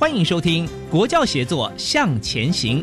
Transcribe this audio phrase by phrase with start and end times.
[0.00, 2.82] 欢迎收听《国教协作向前行》。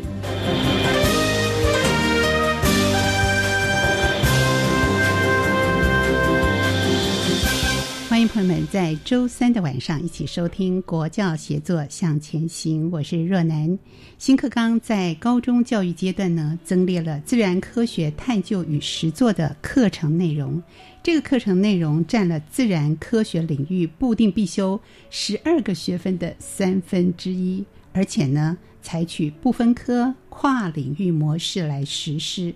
[8.08, 13.76] 欢迎朋友们在周三的晚上一起收听《国教协作向前行》，我是若楠。
[14.16, 20.62] 新课纲在高中教育阶段呢，增列了自然科学探究与实作的课程内容。
[21.02, 32.54] 这个课程内容占了自然科学领域固定必修十二个学分的三分之一，而且呢，采取不分科、跨领域模式来实施。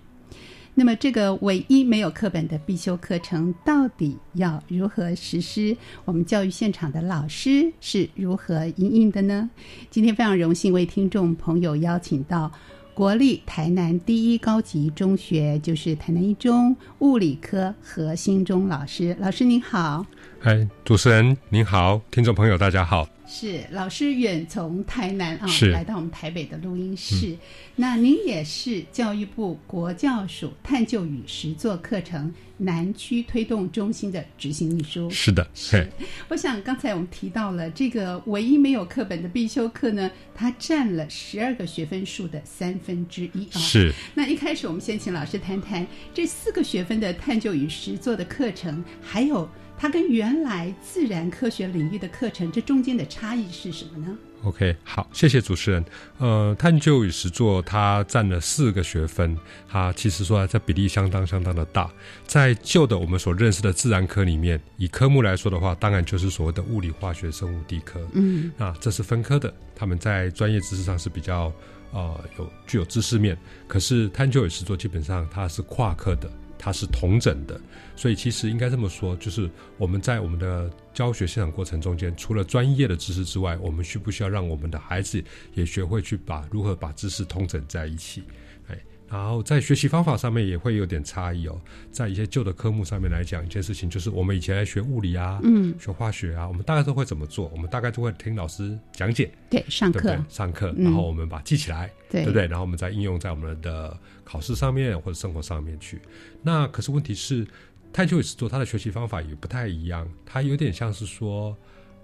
[0.74, 5.76] 那么，这个唯一没有课本的必修课程，到底要如何实施？
[6.04, 9.48] 我们教育现场的老师是如何应应的呢？
[9.90, 12.50] 今天非常荣幸为听众朋友邀请到
[12.94, 19.16] 国立台南第一高级中学，就是台南一中物理科何新忠老师。
[19.18, 20.04] 老师您好，
[20.38, 23.08] 嗨，主持人您好，听众朋友大家好。
[23.34, 27.34] 是老师远从台南啊是来到我们台北的录音室。
[27.76, 35.08] 那您也是教育部国教署探究与实作课程南区推动中心的执行秘书。
[35.08, 43.58] 是的，是嘿，我想刚才我们提到了这个唯一没有课本的必修课呢，它占了十二个学分数的三分之一啊。
[43.58, 49.48] 是那一开始我们先请老师谈谈这四个学分的探究与实作的课程，还有
[49.82, 55.84] 它跟原来自然科学领域的课程这中间的差异是什么呢？OK，好，谢谢主持人。
[56.18, 59.36] 呃，探究与实作它占了四个学分，
[59.68, 61.90] 它其实说来这比例相当相当的大。
[62.28, 68.00] 在旧的我们所认识的自然科里面，以科目来说的话，当然就是所谓的物理、化学、生物、地科。
[68.12, 71.52] 嗯，那这是分科的，他们在专业知识上是比较
[71.90, 73.36] 呃有具有知识面。
[73.66, 77.60] 可是探究与实作基本上它是跨科的，它是同整的，
[77.94, 85.22] 所以其实应该这么说，就是我们在我们的教学现场过程中间，除了专业的知识之外，我们需不需要让我们的孩子
[85.54, 88.22] 也学会去把如何把知识通整在一起？
[88.68, 91.60] 哎，然后在学习方法上面也会有点差异哦。
[91.90, 97.50] 在一些旧的科目上面来讲，一件事情就是我们以前在学物理啊，嗯，学化学啊，我们大概都会怎么做？
[97.54, 100.24] 我们大概都会听老师讲解，对，上对不对课？
[100.28, 102.46] 上课，嗯然后我们把它记起来，对不对？
[102.46, 106.00] 然后我们再应用在我们的考试上面或者生活上面去。
[106.42, 107.46] 那可是问题是，
[107.92, 111.56] 探究与实作它的学习方法也不太一样，它有点像是说，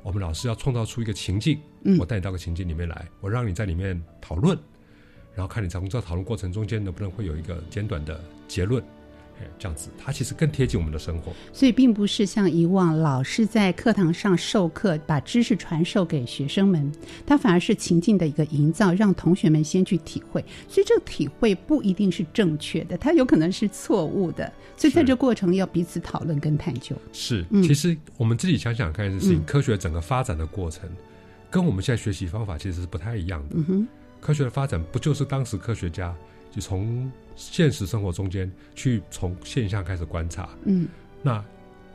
[0.03, 4.57] 我们老师要创造出一个情境，嗯我带你到个情境里面来，我让你在里面讨论，
[5.35, 8.85] 然后看你从这讨论过程中间能不能会有一个简短的结论。
[9.41, 11.33] 哎，这样子，它其实更贴近我们的生活。
[11.53, 16.91] 所以并不是像以往老师在课堂上授课，把知识传授给学生们，
[17.27, 20.45] 它反而是情境的一个营造，让同学们先去体会。
[20.69, 24.53] 所以这个体会不一定是正确的，它有可能是错误的。
[24.77, 26.97] 所以在这过程要彼此讨论跟探究。
[27.13, 30.89] 是，嗯其实我们自己想想看一件事情，嗯科学整个发展的过程，
[31.51, 33.57] 跟我们现在学习方法其实是不太一样的。
[33.57, 33.89] 嗯哼，
[34.21, 36.15] 科学的发展不就是当时科学家
[36.51, 40.89] 就从现实生活中间去从现象开始观察，嗯
[41.23, 41.43] 那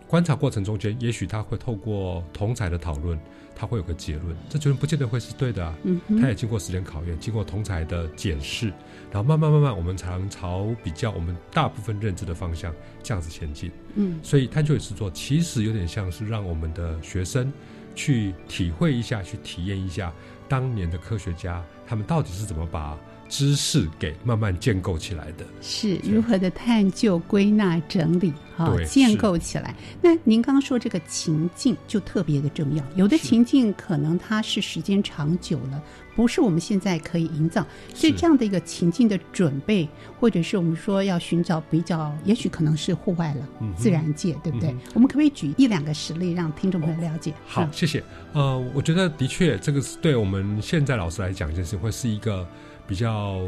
[0.08, 3.20] 观察过程中间，也许他会透过同才的讨论，
[3.56, 5.76] 他会有个结论，这结论不见得会是对的啊。
[5.84, 8.68] 嗯哼，他也经过时间考验，经过同才的检视，
[9.12, 13.72] 然后慢慢慢慢，我们才能朝比较我们大部分认知的方向这样子前进。
[13.96, 17.52] 嗯所以探究与实作其实有点像是让我们的学生
[17.96, 20.14] 去体会一下，去体验一下，
[20.48, 22.96] 当年的科学家他们到底是怎么把
[23.30, 25.46] 知识给慢慢建构起来的。
[25.62, 29.76] 是如何的探究、归纳、整理，哈、对建构起来。
[30.02, 35.82] 那您刚刚说这个情境就特别的重要，有的情境可能它是时间长久了，
[36.16, 39.88] 不是我们现在可以营造，所以是这样的一个情境的准备，
[40.20, 44.70] 或者是我们说要寻找比较，也许可能是户外了，嗯自然界，对不对？
[44.70, 47.34] 嗯我们可不可以举一两个实例，让听众朋友了解？
[47.48, 48.04] 好，嗯谢谢。
[48.34, 52.48] 呃，我觉得的确，这个是对我们现在老师来讲，就是会是一个
[52.88, 53.40] 比较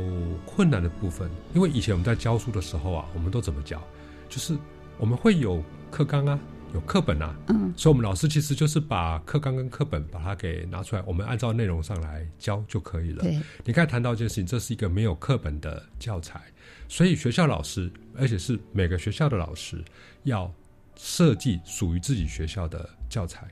[0.45, 3.81] 困难的部分，因为以前我们在教书的时候啊，我们都怎么教？
[4.29, 4.57] 就是
[4.97, 6.39] 我们会有课纲啊，
[6.73, 13.23] 有课本啊，嗯，所以我们老师其实就是把课纲跟课本把它给拿出来，我们按照内容上来教就可以了。
[13.23, 16.41] 对，你刚才谈到一件事情，这是一个没有课本的教材，
[16.87, 19.83] 所以学校老师，而且是每个学校的老师
[20.23, 20.51] 要
[20.95, 23.47] 设计属于自己学校的教材。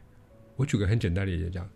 [0.55, 1.69] 我举个很简单的例子讲，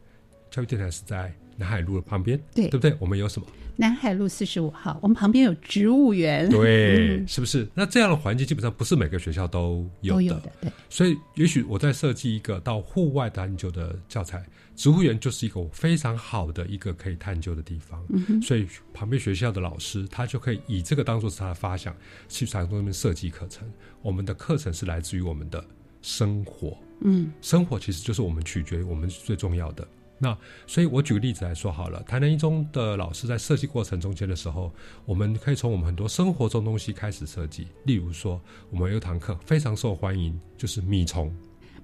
[0.49, 2.95] 教育电台是在南海路的旁边，对对不对？
[2.99, 3.47] 我们有什么？
[3.79, 7.67] 南海路四十五号，我们旁边有植物园，对，嗯是不是？
[7.75, 14.43] 那这样的环境基本上不是每个学校都有的，都有的，对，所以也许我在设计一个到户外探究的教材，
[14.75, 18.03] 植物园就是一个非常好的一个可以探究的地方。
[18.09, 18.65] 嗯所以
[18.95, 21.95] 旁边学校的老师他就可以以这个当做是他的发想，
[22.27, 23.67] 去从中面设计课程。
[24.01, 25.63] 我们的课程是来自于我们的
[26.01, 29.87] 生活，嗯，生活其实就是我们取决于我们最重要的。
[30.19, 32.01] 那所以，我举个例子来说好了。
[32.03, 34.73] 台南一中的老师在设计过程中间的时候，
[35.05, 37.67] 我们可以从我们很多生活中东西开始设计。
[37.85, 41.33] 例如说，我们有一堂课非常受欢迎，就是米虫。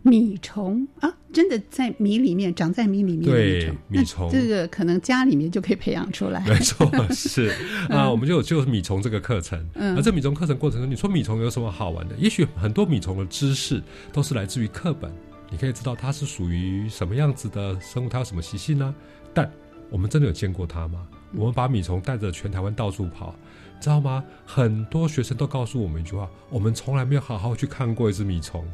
[0.05, 6.45] 米虫啊，真的在米里面长在米里面的对米虫，这个可能家里面就可以培养出来。
[6.45, 7.53] 没错， 是
[7.87, 9.65] 啊，我们就有就是米虫这个课程。
[9.75, 12.15] 嗯而这米虫课程过程中，你说米虫有什么好玩的？
[12.17, 13.81] 也许很多米虫的知识
[14.11, 15.09] 都是来自于课本，
[15.53, 18.95] 你可以知道它是属于什么样子的生物，它有什么习性呢？
[19.35, 19.47] 但
[19.91, 21.07] 我们真的有见过它吗？
[21.31, 23.35] 我们把米虫带着全台湾到处跑，
[23.79, 24.23] 知道吗？
[24.47, 28.67] 很多学生都告诉我们一句话：我们从来没有好好去看过一只米虫。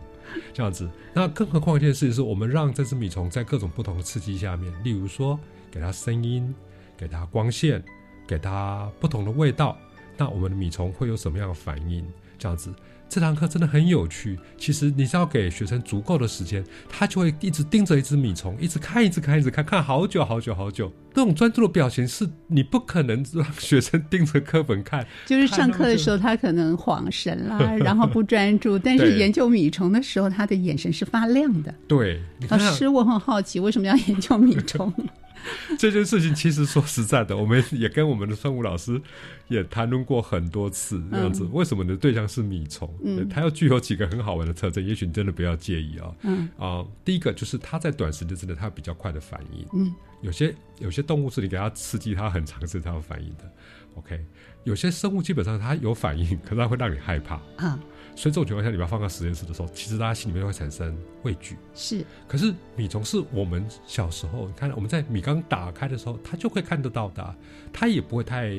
[0.54, 5.38] 这样子，那更何况一件事情是我们让这只米虫在各种不同的刺激下面，例如说
[5.70, 6.56] 给它声音，
[6.96, 7.84] 给它光线，
[8.26, 9.78] 给它不同的味道，
[10.16, 12.08] 那我们的米虫会有什么样的反应？
[12.38, 12.74] 这样子，
[13.10, 14.40] 这堂课真的很有趣。
[14.58, 20.92] 其实你只要给学生足够的时间，他就会一直盯着一只米虫，一直看，一直看，一直看，看好久好久好久。
[21.16, 25.06] 那种专注的表情是你不可能让学生盯着课本看。
[25.26, 31.74] 就是上课的时候，他可能晃神啦， 然后不专注；但是研究米虫的时候，他的眼神是发亮的。
[31.88, 34.94] 对，老师，我很好奇，为什么要研究米虫？
[35.78, 39.00] 这件事情，其实说实在的，我们也跟我们的生物老师
[39.48, 41.44] 也谈论过很多次，这样子。
[41.52, 42.90] 为什么你的对象是米虫？
[43.04, 49.66] 嗯它要具有几个很好玩的特征，也许你真的不要介意啊、嗯啊、第一个就是它在短时间之内，它有比较快的反应。
[49.74, 53.52] 嗯，有些有些动物是你给它刺激，它很长时间才有反应的。
[53.96, 54.24] OK，
[54.64, 57.36] 有些生物基本上它有反应，可是它会让你害怕。
[57.58, 57.80] 啊，
[58.20, 60.94] 所以这种情况下，你把它放到实验室的时候，其实大家心里面会产生
[61.24, 61.56] 畏惧。
[61.74, 67.34] 是可是米虫是我们小时候，你看我们在米缸打开的时候，它就会看得到的啊、
[67.72, 68.52] 它也不会太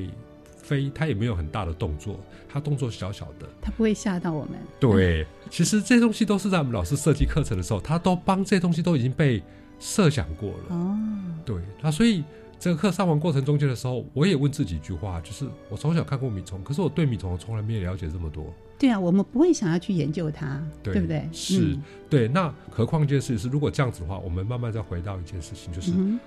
[0.57, 2.19] 飞，它也没有很大的动作，
[2.49, 3.47] 它动作小小的。
[3.61, 4.59] 它不会吓到我们。
[4.81, 9.43] 对，其实这些东西都是在我们老师设计课程的时候，他都帮这些东西都已经被
[9.79, 10.75] 设想过了。
[10.75, 10.99] 哦，
[11.45, 12.25] 对，那所以
[12.59, 18.51] 这个课上完过程中间的时候，我也问自己一句话，就是我从小看过米虫，可是我对米虫从来没有了解这么多。
[18.81, 21.29] 对啊，我们不会想要去研究它，对不对？
[21.31, 26.19] 是嗯对，那何况一件事情是，如果这样子的话，我们慢慢再回到一件事情，就是、嗯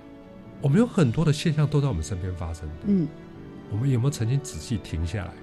[0.61, 2.75] 我们有很多的现象都在我们身边发生的。
[2.85, 3.07] 嗯，
[3.69, 5.33] 我们有没有曾经仔细停下来，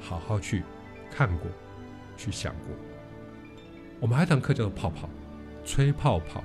[0.00, 0.62] 好好去
[1.10, 1.46] 看过、
[2.16, 2.74] 去想过？
[3.98, 5.10] 我们还有一堂课叫做泡泡，
[5.64, 6.42] 吹泡泡。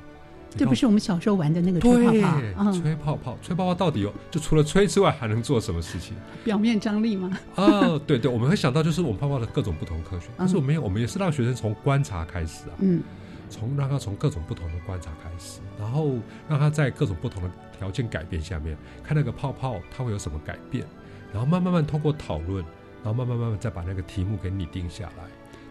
[0.58, 6.16] 这不是我们小时候玩的那个吹泡泡，嗯，吹泡泡，吹泡泡到底有就除了吹之外，还能做什么事情？
[6.44, 7.38] 表面张力吗？
[7.56, 13.02] 哦，对对，我们会想到就是我们泡泡的各种不同科学，但是嗯我们我们也是让学生从观察开始啊，嗯
[13.50, 16.16] 从让他从各种不同的观察开始，然后
[16.50, 20.86] 让他在各种不同的条件改变下面，看那个泡泡它会有什么改变，
[21.32, 22.66] 然后慢慢慢通过讨论，
[23.04, 25.24] 然后慢慢慢慢再把那个题目给拟定下来。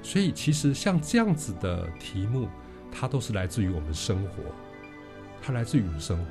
[0.02, 2.48] 所以其实像这样子的题目，
[2.92, 4.42] 它都是来自于我们生活，
[5.44, 6.24] 它来自于生活，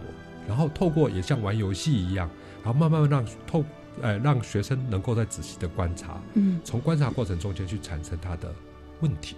[0.48, 2.28] 然后透过也像玩游戏一样，
[2.64, 3.64] 然后慢慢让透
[4.02, 8.52] 呃让学生能够在仔细的观察，嗯从观察过程中间去产生他的
[9.02, 9.36] 问题，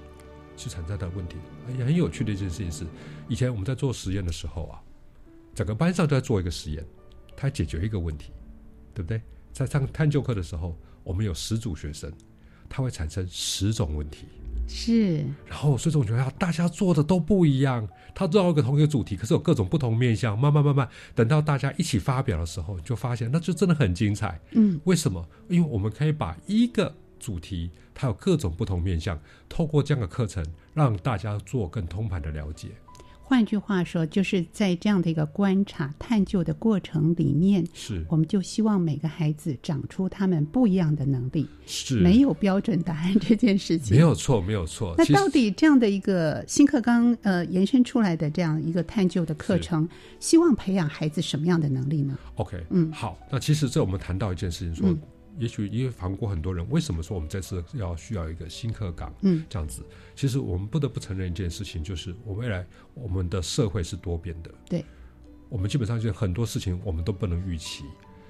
[0.55, 1.35] 去产生他的问题。
[1.77, 2.85] 也很有趣的一件事情是，
[3.27, 4.81] 以前我们在做实验的时候啊，
[5.53, 6.81] 整个班上都在做一个实验，
[7.35, 8.31] 他解决一个问题，
[8.93, 9.21] 对不对？
[9.51, 12.09] 在上探究课的时候，我们有十组学生，
[12.69, 14.27] 他会产生十种问题。
[14.67, 15.17] 是，
[15.47, 20.37] 然后所以这种情况下，大家做的都不一样，他做到一个同一个主题，可是有各种不同面向。
[20.37, 24.39] 慢慢慢慢，等到大家一起发表的时候，就发现那就真的很精彩。
[24.51, 25.25] 嗯，为什么？
[25.47, 32.69] 因为我们可以把一个主题，它有各种不同面向，透过这样的课程，让大家做更通盘的了解。
[33.27, 43.97] 换句话说，就是在这样的一个观察、探究的过程里面，是我们就希望每个孩子长出他们不一样的能力，是没有标准答案这件事情。
[43.97, 44.93] 没有错，没有错。
[44.99, 49.89] 那到底这样的一个新课纲呃延伸出来的这样一个探究的课程，
[50.19, 53.17] 希望培养孩子什么样的能力呢？OK，嗯好。
[53.31, 54.99] 那其实这我们谈到一件事情，说，嗯
[55.37, 59.13] 也许因为访过很多人，为什么说我们这次要需要一个新课纲？
[59.21, 59.83] 嗯，这样子，
[60.15, 64.51] 其实我们不得不承认一件事情，就是我未来我们的社会是多变的。
[64.69, 64.85] 对，
[65.49, 67.85] 我们基本上就很多事情我们都不能预期，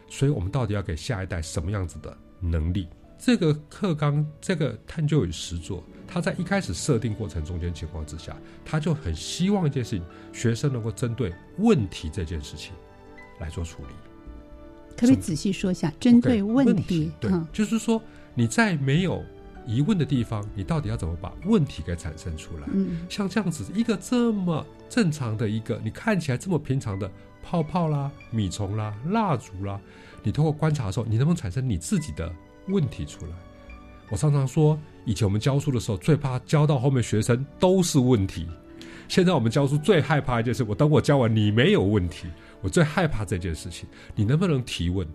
[0.10, 2.88] 所以我们到底要给下一代什么样子的能力？
[3.18, 8.36] 这个课纲，这个探究与实作，它在一开始设定过程中间情况之下，
[8.66, 12.74] 他就很希望一件事情，学生能够针对问题这件事情
[13.40, 13.94] 来做处理。
[14.96, 17.12] 可不可以仔细说一下，针对问问题？
[17.20, 18.02] 对，嗯就是说
[18.34, 19.24] 你在没有
[19.68, 22.68] 疑问的地方，你到底要怎么把问题给产生出来？
[22.72, 27.10] 嗯像这样子一个这么正常的一个，你看起来这么平常的
[27.44, 29.80] 泡泡啦、米虫啦、蜡烛啦，
[30.24, 32.32] 你通过观察的时候，你能不能产生你自己的
[32.68, 33.32] 问题出来？
[34.10, 38.48] 我常常说，以前我们教书的时候，最怕教到后面学生都是问题。
[39.08, 42.28] 现在我们教书最害怕一件事，我等我教完你没有问题，
[42.66, 43.88] 我最害怕这件事情。
[44.16, 45.08] 你能不能提问？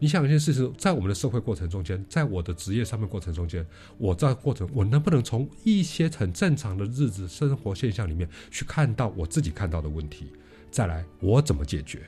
[0.00, 3.64] 你想一件事情，在我们的社会过程中间，在我的职业上面过程中间，
[3.98, 10.32] 我在过程，我能不能从一些很正常的日子生活现象里面去看到我自己看到的问题？
[10.72, 12.02] 再来，我怎么解决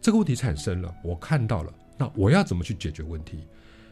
[0.00, 0.92] 这个问题产生了？
[1.04, 3.44] 我看到了，那我要怎么去解决问题？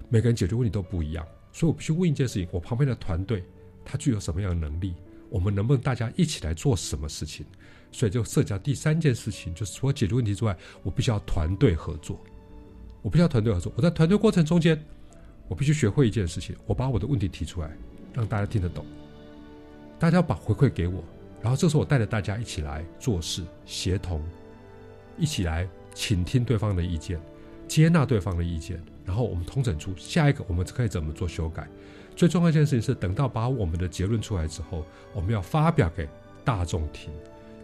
[0.08, 3.44] 每个人解决问题都不一样，所以我必须问一件事情：我旁边的团队
[3.84, 4.92] 他具有什么样的能力？
[5.30, 7.46] 我们能不能大家一起来做什么事情？
[7.92, 12.18] 所以就涉及到第三件事情，就是除了解决问题之外，我必须要团队合作。
[13.02, 13.72] 我必须要团队合作。
[13.76, 14.82] 我在团队过程中间，
[15.46, 17.70] 我必须学会一件事情：我把我的问题提出来，
[18.12, 18.84] 让大家听得懂。
[19.98, 21.04] 大家要把回馈给我，
[21.40, 24.20] 然后这时候我带着大家一起来做事，协同，
[25.16, 27.20] 一起来倾听对方的意见，
[27.68, 31.68] 接纳对方的意见，然后我们通整出下一个我们可以怎么做修改。
[32.16, 36.08] 最重要一件事情是，等到把我们的结论出来之后，我们要发表给
[36.44, 37.12] 大众听。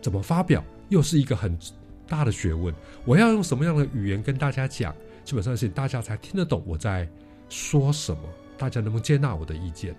[0.02, 1.59] 怎么发表，又是一个很
[2.06, 2.75] 大的学问。
[3.06, 4.94] 我要用什么样的语言跟大家讲，
[5.25, 7.09] 基本上是大家才听得懂我在
[7.49, 8.23] 说什么，
[8.59, 9.94] 大家能不能接纳我的意见。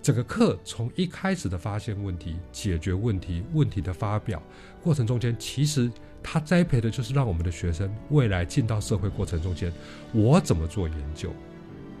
[0.00, 4.42] 整个课从一开始的发现问题、解决问题、问题的发表
[4.82, 5.90] 过程中间，其实
[6.22, 9.72] 他栽培的就是让我们的学生未来进到社会过程中间，
[10.12, 11.32] 我怎么做研究，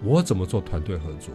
[0.02, 1.32] 我怎么做团队合作，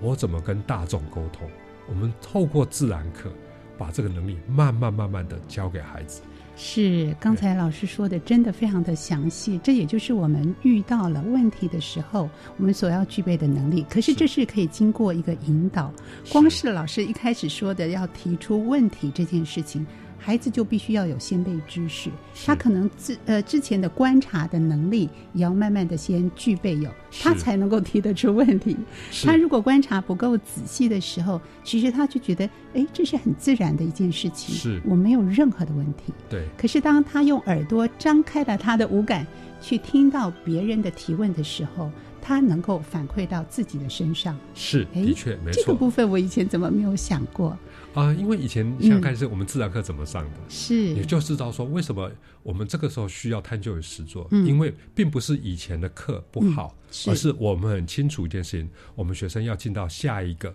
[0.00, 1.50] 我怎么跟大众沟通。
[1.88, 3.32] 我们透过自然课，
[3.78, 6.20] 把这个能力慢慢慢慢的教给孩子。
[6.60, 13.86] 是，刚才老师说的真的非常的详细，这也就是我们遇到了问题的时候，我们所要具备的能力。
[13.88, 15.92] 可是这是可以经过一个引导，
[16.32, 19.86] 光是老师一开始说的要提出问题这件事情。
[20.18, 22.10] 孩子就必须要有先辈知识，
[22.44, 26.90] 他可能之呃之前的观察的能力也要慢慢的先具备有，
[27.22, 28.76] 他才能够提得出问题。
[29.24, 32.44] 他如果观察不够仔细的时候，其实他就觉得，
[32.74, 36.12] 哎，这是很自然的一件事情，是我没有任何的问题。
[36.28, 36.44] 对。
[36.58, 39.26] 可是当他用耳朵张开了他的五感，
[39.60, 44.36] 去听到别人的提问的时候，他能够反馈到自己的身上。
[44.54, 45.62] 是，的确没错。
[45.62, 47.56] 这个部分我以前怎么没有想过？
[47.94, 52.08] 啊，因为以前想想看是我们自然课怎么上的，嗯、是，也就知道说为什么
[52.42, 56.76] 我们这个时候需要探究与实作，嗯、因为并不是以前的课不好，
[57.08, 60.54] 而是我们很清楚一件事情，我们学生要进到下一个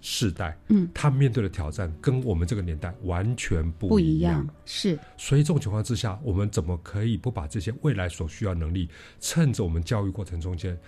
[0.00, 8.88] 世代，嗯，他面对的挑战跟我们这个年代完全不不一样，是，所以这种情况之下，我们怎么可以不把这些未来所需要能力，
[9.20, 10.78] 趁着我们教育过程中间？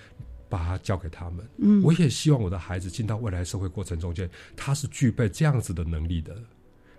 [0.52, 1.48] 把它交给他们。
[1.56, 6.36] 嗯，我也希望我的孩子进到未来社会过程中间，他是具备这样子的能力的。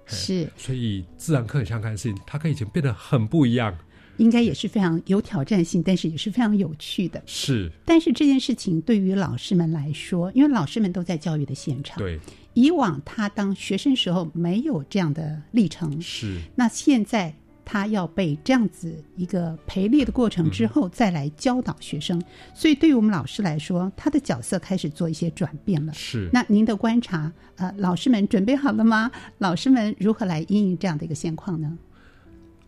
[0.08, 3.78] 是，所以自然课很相看的事情，它跟以前变得很不一样。
[4.18, 7.22] 应该也是非常有挑战性，但是也是非常有趣的。
[7.28, 12.20] 是，但是这件事情对于老师们来说，因为老师们都在教育的现场，对，
[12.56, 17.36] 以往他当学生时候没有这样的历程，是，那现在。
[17.66, 25.94] 他要被这样子一个培力的过程之后，再来教导学生，嗯、所以对于我们老师来说，他的角色开始做一些转变了。
[25.94, 26.30] 是。
[26.34, 29.12] 那您的观察，呃，老师们准备好了吗？
[29.38, 31.78] 老师们如何来应应这样的一个现况呢？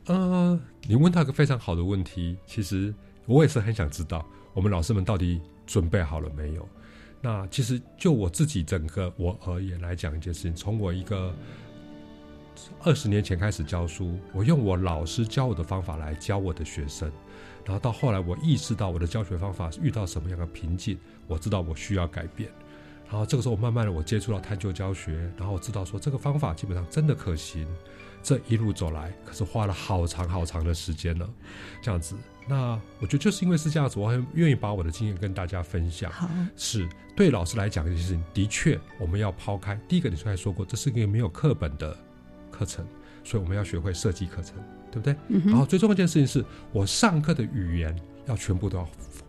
[0.06, 2.94] 呃，你问到一个非常好的问题，其实
[3.26, 6.68] 我也是很想知道，我们老师们到底准备好了没有？
[7.22, 11.34] 那其实就我自己整个我而言来讲一件事情，从我一个
[12.84, 17.12] 二十年前开始教书，我用我老师教我的方法来教我的学生，
[17.64, 22.50] 然后到后来我意识到我的教学方法遇到什么样的瓶颈，我知道我需要改变，
[23.10, 27.68] 然后这个时候我慢慢的我接触到探究教学，然后我知道说这个方法基本上真的可行，
[28.22, 31.30] 这一路走来可是花了好长好长的时间了，
[31.82, 32.16] 这样子。
[32.48, 36.12] 那我觉得就是因为是这样子，我很愿意把我的经验跟大家分享。
[36.56, 39.76] 是对老师来讲这件事情，的确我们要抛开。
[39.88, 41.98] 第一个，你刚才说过，这是一个没有课本的
[42.56, 42.86] 课程，
[43.24, 44.56] 所以我们要学会设计课程，
[44.92, 45.16] 对不对？
[45.46, 47.94] 然后最重要一件事情是，我上课的语言
[48.26, 48.88] 要全部都要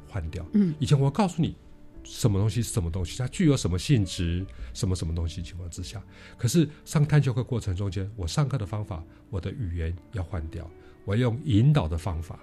[0.08, 0.46] 换掉。
[0.52, 1.56] 嗯，以前我告诉你
[2.04, 6.00] 什么东西是什么东西，它具有什么性质，什么什么东西情况之下，
[6.38, 10.70] 可是上探究课过程中间，我上课的方法，我的语言要换掉，
[11.04, 12.38] 我要用引导的方法。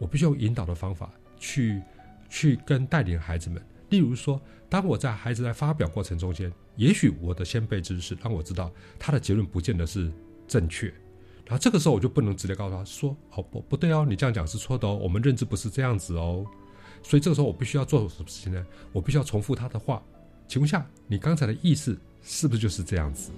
[0.00, 1.82] 我必须用引导的方法去
[2.30, 3.60] 去跟带领孩子们。
[3.90, 10.08] 例如说，当我在孩子在发表过程中间，也许我的先辈知识让我知道他的结论不见得是
[10.48, 10.86] 正确，
[11.44, 16.44] 然后这个时候我就不能直接告诉他说：“哦不不对哦，你这样讲是错的哦，我们认知不是这样子哦。”
[17.04, 18.66] 所以这个时候我必须要做什么事情呢？
[18.92, 20.02] 我必须要重复他的话。
[20.48, 23.30] 请问下，你刚才的意思是不是就是这样子？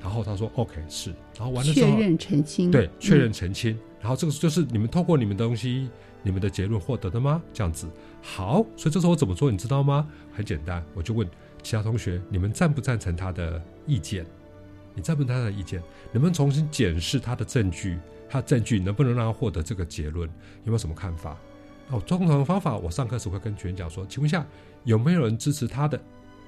[0.00, 3.76] 然后他说：“OK，是。”然后完了之后，确认澄清，对，确认澄清。
[4.00, 5.88] 然后这个就是你们透过你们的东西、
[6.22, 7.42] 你们的结论获得的吗？
[7.52, 7.88] 这样子
[8.22, 9.50] 好，所以这时候我怎么做？
[9.50, 10.08] 你知道吗？
[10.32, 11.28] 很简单，我就问
[11.62, 14.24] 其他同学：你们赞不赞成他的意见？
[14.96, 15.80] 你再问他的意见？
[16.10, 17.98] 能不能重新检视他的证据？
[18.28, 20.28] 他的证据能不能让他获得这个结论？
[20.28, 21.36] 有没有什么看法？
[21.88, 24.44] 那我通常的方法，我上课时会跟学员讲说：请问一下，
[24.82, 26.00] 有没有人支持他的，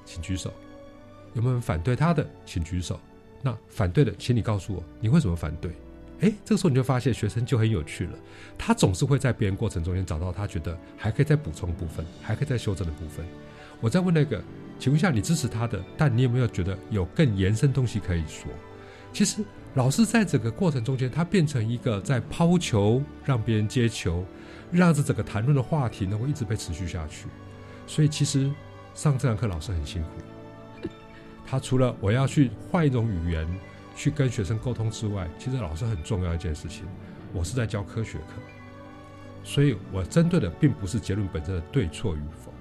[0.04, 0.50] 请举手；
[1.34, 2.98] 有没有人反对他的，请举手。
[3.42, 5.70] 那反对的，请你告诉我，你为什么反对？
[6.20, 8.18] 哎，这个时候你就发现学生就很有趣了，
[8.58, 13.24] 他总是会在别人过程中间找到他觉得还可以再补充部分，还可以再修正的部分。
[13.80, 14.42] 我再问那个，
[14.78, 18.50] 请问一下，你支持他的，但你有没有觉得有更延伸东西可以说？
[19.12, 19.42] 其实
[19.74, 24.24] 老师在整个过程中间，他变成一个在抛球，让别人接球，
[24.70, 27.26] 让这整个谈论的话题能够一直被持续下去。
[27.86, 28.50] 所以其实
[28.94, 30.88] 上这堂课老师很辛苦，
[31.46, 33.46] 他除了我要去换一种语言。
[33.98, 36.84] 去跟学生沟通之外，其实老师很重要一件事情，
[37.32, 38.34] 我是在教科学课，
[39.42, 42.52] 所以我针对的并不是结论本身的对错与否，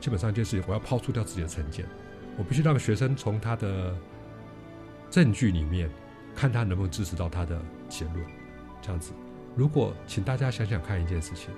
[0.00, 1.84] 基本上一件事情，我要抛出掉自己的成见，
[2.36, 3.94] 我必须让学生从他的
[5.10, 5.90] 证据里面
[6.34, 8.16] 看他能不能支持到他的结论，
[8.80, 9.12] 这样子。
[9.54, 11.50] 如果请大家想想看一件事情，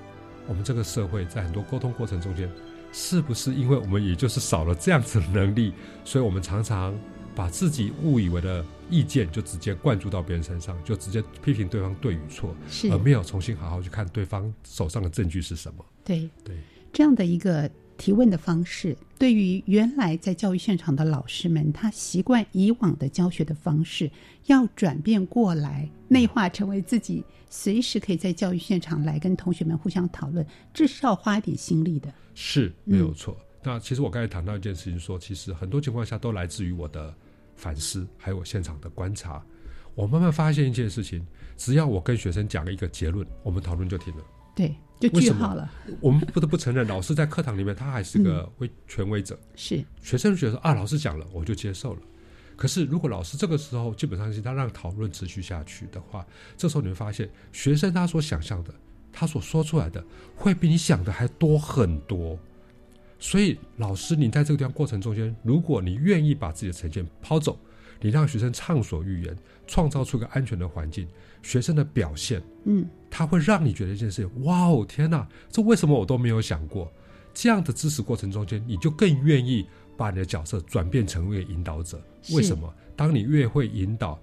[0.46, 2.50] 我们这个社会在很多沟通过程中间，
[2.92, 5.72] 是不是因为我们也就是少了这样子的能力，
[6.04, 6.94] 所以我们常常。
[7.34, 12.54] 把自己误以为的意见就直接灌注到别人身上，就直接批评对方对与错，
[12.90, 15.82] 而没有重新好好去看对方手上的证据是什么。
[16.04, 16.58] 对对，
[16.92, 17.70] 这样的一个
[18.02, 24.10] 提问的方式，对于原来在教育现场的老师们，他习惯以往的教学的方式，
[24.46, 32.12] 要转变过来，内化成为自己随时可以在教育现场来跟同学们互相讨论，这是要花一点心力的。
[32.34, 33.36] 是没有错。
[33.62, 37.14] 那其实我刚才谈到一件事情，说其实很多情况下都来自于我的
[37.54, 39.40] 反思，还有我现场的观察。
[39.94, 41.24] 我慢慢发现一件事情：
[41.56, 44.24] 只要我跟学生讲了一个结论，我们讨论就停了。
[44.56, 44.74] 对，
[45.08, 45.70] 就句号了。
[46.00, 49.38] 我们不得不承认，老师在课堂里面他还是个威权威者。
[49.56, 52.00] 是学生觉得啊，老师讲了，我就接受了。
[52.56, 56.24] 可是如果老师这个时候基本上是他让讨论持续下去的话，
[56.56, 58.72] 这时候你会发现，学生他所想象的，
[59.12, 60.04] 他所说出来的，
[60.36, 62.38] 会比你想的还多很多。
[63.18, 67.56] 所以，老师，你在这个地方过程中间，如果你愿意把自己的成见抛走，
[68.00, 71.06] 你让学生畅所欲言，创造出一个安全的环境，
[71.42, 76.90] 学生的表现，嗯，他会让你觉得一件事情，哇哦，天哪，这为什么我都没有想过？
[77.34, 82.00] 这样的知识过程中间，你就更愿意把你的角色转变成为引导者。
[82.32, 82.72] 为什么？
[82.94, 84.18] 当你越会引导，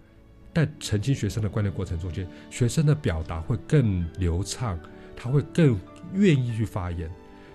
[0.53, 4.79] 在澄清学生的观念过程中间，学生的表达会更流畅，
[5.15, 5.79] 他会更
[6.13, 7.09] 愿意去发言。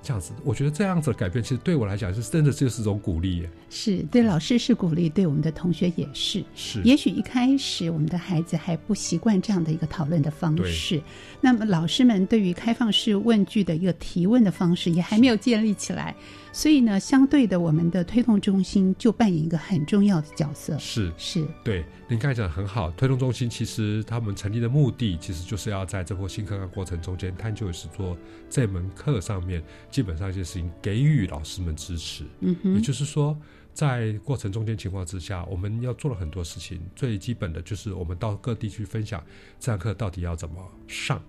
[0.04, 3.48] 这样子，我觉得这样子的改变，其实对我来讲是真的就是一种鼓励。
[3.70, 6.44] 是对老师是鼓励，对我们的同学也是。
[6.54, 11.02] 是，也许一开始我们的孩子还不习惯这样的一个讨论的方式，
[11.40, 16.14] 那么老师们对于开放式问句的一个提问的方式也还没有建立起来。
[16.52, 20.78] 所以呢，相对的，我们的推动中心就扮演一个很重要的角色。
[20.78, 22.92] 是是，对，您刚才讲的很好。
[22.92, 28.16] 推动中心其实他们成立的目的，其实就是要在这波新课纲过程中间，探究是做
[28.48, 32.24] 这门课上面，基本上一些事情给予老师们支持。
[32.38, 33.36] 嗯哼，也就是说，
[33.72, 36.80] 在过程中间情况之下，我们要做了很多事情。
[36.94, 39.20] 最基本的就是我们到各地去分享
[39.58, 41.20] 这堂课到底要怎么上，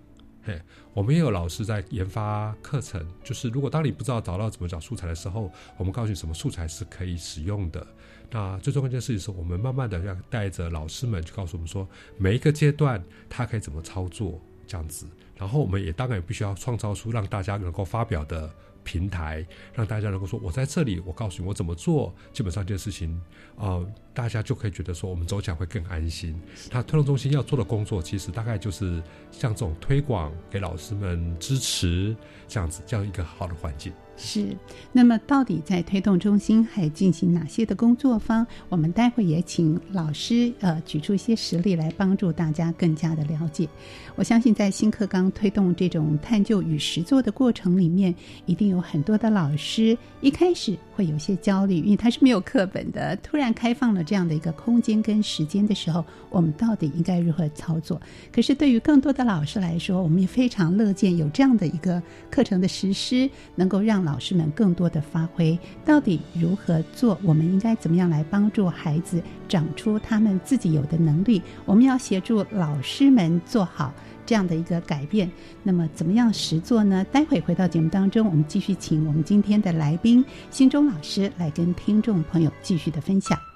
[0.43, 0.61] 嘿，
[0.93, 7.87] 我们也有老师在研发课程，就是如果当你不知道找到怎么找素材的时候，我们告诉你什么素材是可以使用的。
[8.31, 15.05] 那最重要一件事情是我们慢慢的要带着老师们去告诉我们说，每一个阶段他可以怎么操作这样子。
[15.37, 18.49] 然后我们也当然也必须要创造出让大家能够发表的
[18.85, 23.19] 平台，让大家能够说，我在这里，我告诉你我怎么做，基本上这件事情，
[23.57, 26.39] 呃，大家就可以觉得说，我们走起来会更安心。
[26.71, 32.15] 那推动中心要做的工作，其实大概就是像这种推广，给老师们支持，
[32.47, 33.91] 这样子，这样一个好的环境。
[34.17, 34.55] 是，
[34.93, 38.47] 那么到底在推动中心还进行哪些的工作方？
[38.69, 43.67] 我们待会也请老师呃举出一些实例来帮助大家更加的了解。
[44.15, 58.01] 我相信在新课纲推动这种探究与实作的过程里面，一定有很多的老师一开始会有些焦虑，因为他是没有课本的，突然开放了这样的一个空间跟时间的时候，我们到底应该如何操作？
[58.31, 62.01] 可是对于更多的老师来说，我们也非常乐见有这样的一个
[62.31, 67.19] 课程的实施，能够让老师们更多的发挥，到底如何做？
[67.21, 71.41] 我们应该怎么样来帮助孩子长出他们自己有的能力？
[71.65, 73.93] 我们要协助老师们做好
[74.25, 75.29] 这样的一个改变。
[75.63, 77.05] 那么，怎么样实做呢？
[77.11, 83.54] 待会回到节目当中，我们继续请我们今天的来宾新中老师来跟听众朋友继续的分享。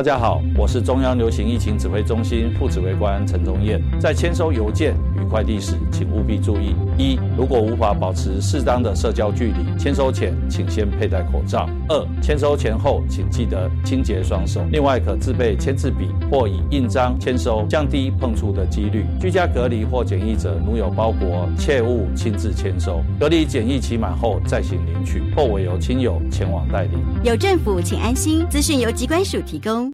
[0.00, 3.78] 大家好，我是中央流行疫情指挥中心副指挥官陈宗彦。
[4.00, 14.60] 在签收邮件与快递时，请务必注意：一、如果无法保持适当的社交距离，签收前请先佩戴口罩；二、签收前后请记得清洁双手。
[14.70, 19.06] 另外，可自备签字笔或以印章签收，降低碰触的几率。
[19.18, 23.02] 居家隔离或检疫者，如有包裹，切勿亲自签收。
[23.18, 26.98] 隔离检疫期满后再行领取，或委由亲友前往代理。
[27.24, 28.46] 有政府，请安心。
[28.48, 29.90] 资讯由机关署提供。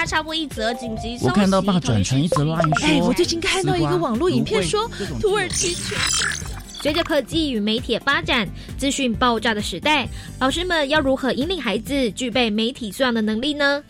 [0.00, 1.26] 现在为大家插播一则紧急消息。
[1.26, 5.98] 我看到爸转成一则乱说，哎，我最近看到一个网络影片，说土耳其全。
[6.82, 10.08] 随着科技与媒体发展，资讯爆炸的时代，
[10.38, 13.82] 老师们要如何引领孩子具备媒体素养的能力呢？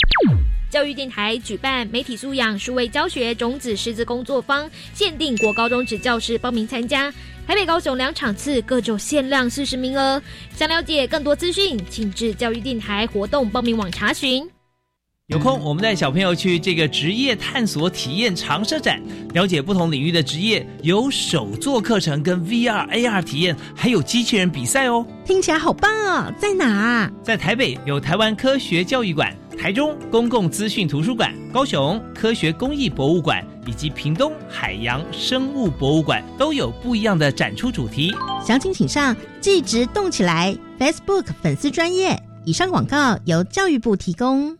[0.68, 7.12] 教育电台举办媒体素养数位教学种子师资工作坊，限定国高中职教师报名参加。
[7.46, 10.20] 台北、高雄两场次各就限量四十名额。
[10.56, 14.48] 想了解更多资讯，请至教育电台活动报名网查询。
[15.30, 19.00] 有空，我们带小朋友去这个职业探索体验长设展，
[19.32, 25.06] 了解不同领域的职业，有手作课程、跟 VR、AR 体验，还有机器人比赛哦。
[25.24, 26.34] 听起来好棒哦！
[26.36, 27.08] 在哪？
[27.22, 38.12] 在台北有台湾科学教育馆，台中公共资讯图书馆，高雄科学工艺博物馆，以及屏东海洋生物博物馆，都有不一样的展出主题。
[38.44, 42.20] 详情请上“即职动起来 ”Facebook 粉丝专业。
[42.44, 44.59] 以上广告由教育部提供。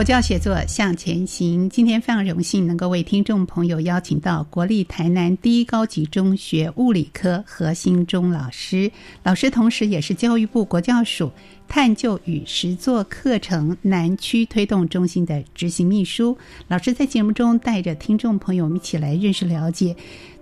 [0.00, 1.68] 国教写作向前行。
[1.68, 8.90] 今天非常荣幸能够为听众朋友邀请到国立台南第一高级中学物理科何新忠老师，
[9.22, 11.30] 老师同时也是教育部国教署
[11.68, 16.34] 探究与实作课程南区推动中心的执行秘书。
[16.66, 19.94] 老师在节目中带着听众朋友们一起来认识了解。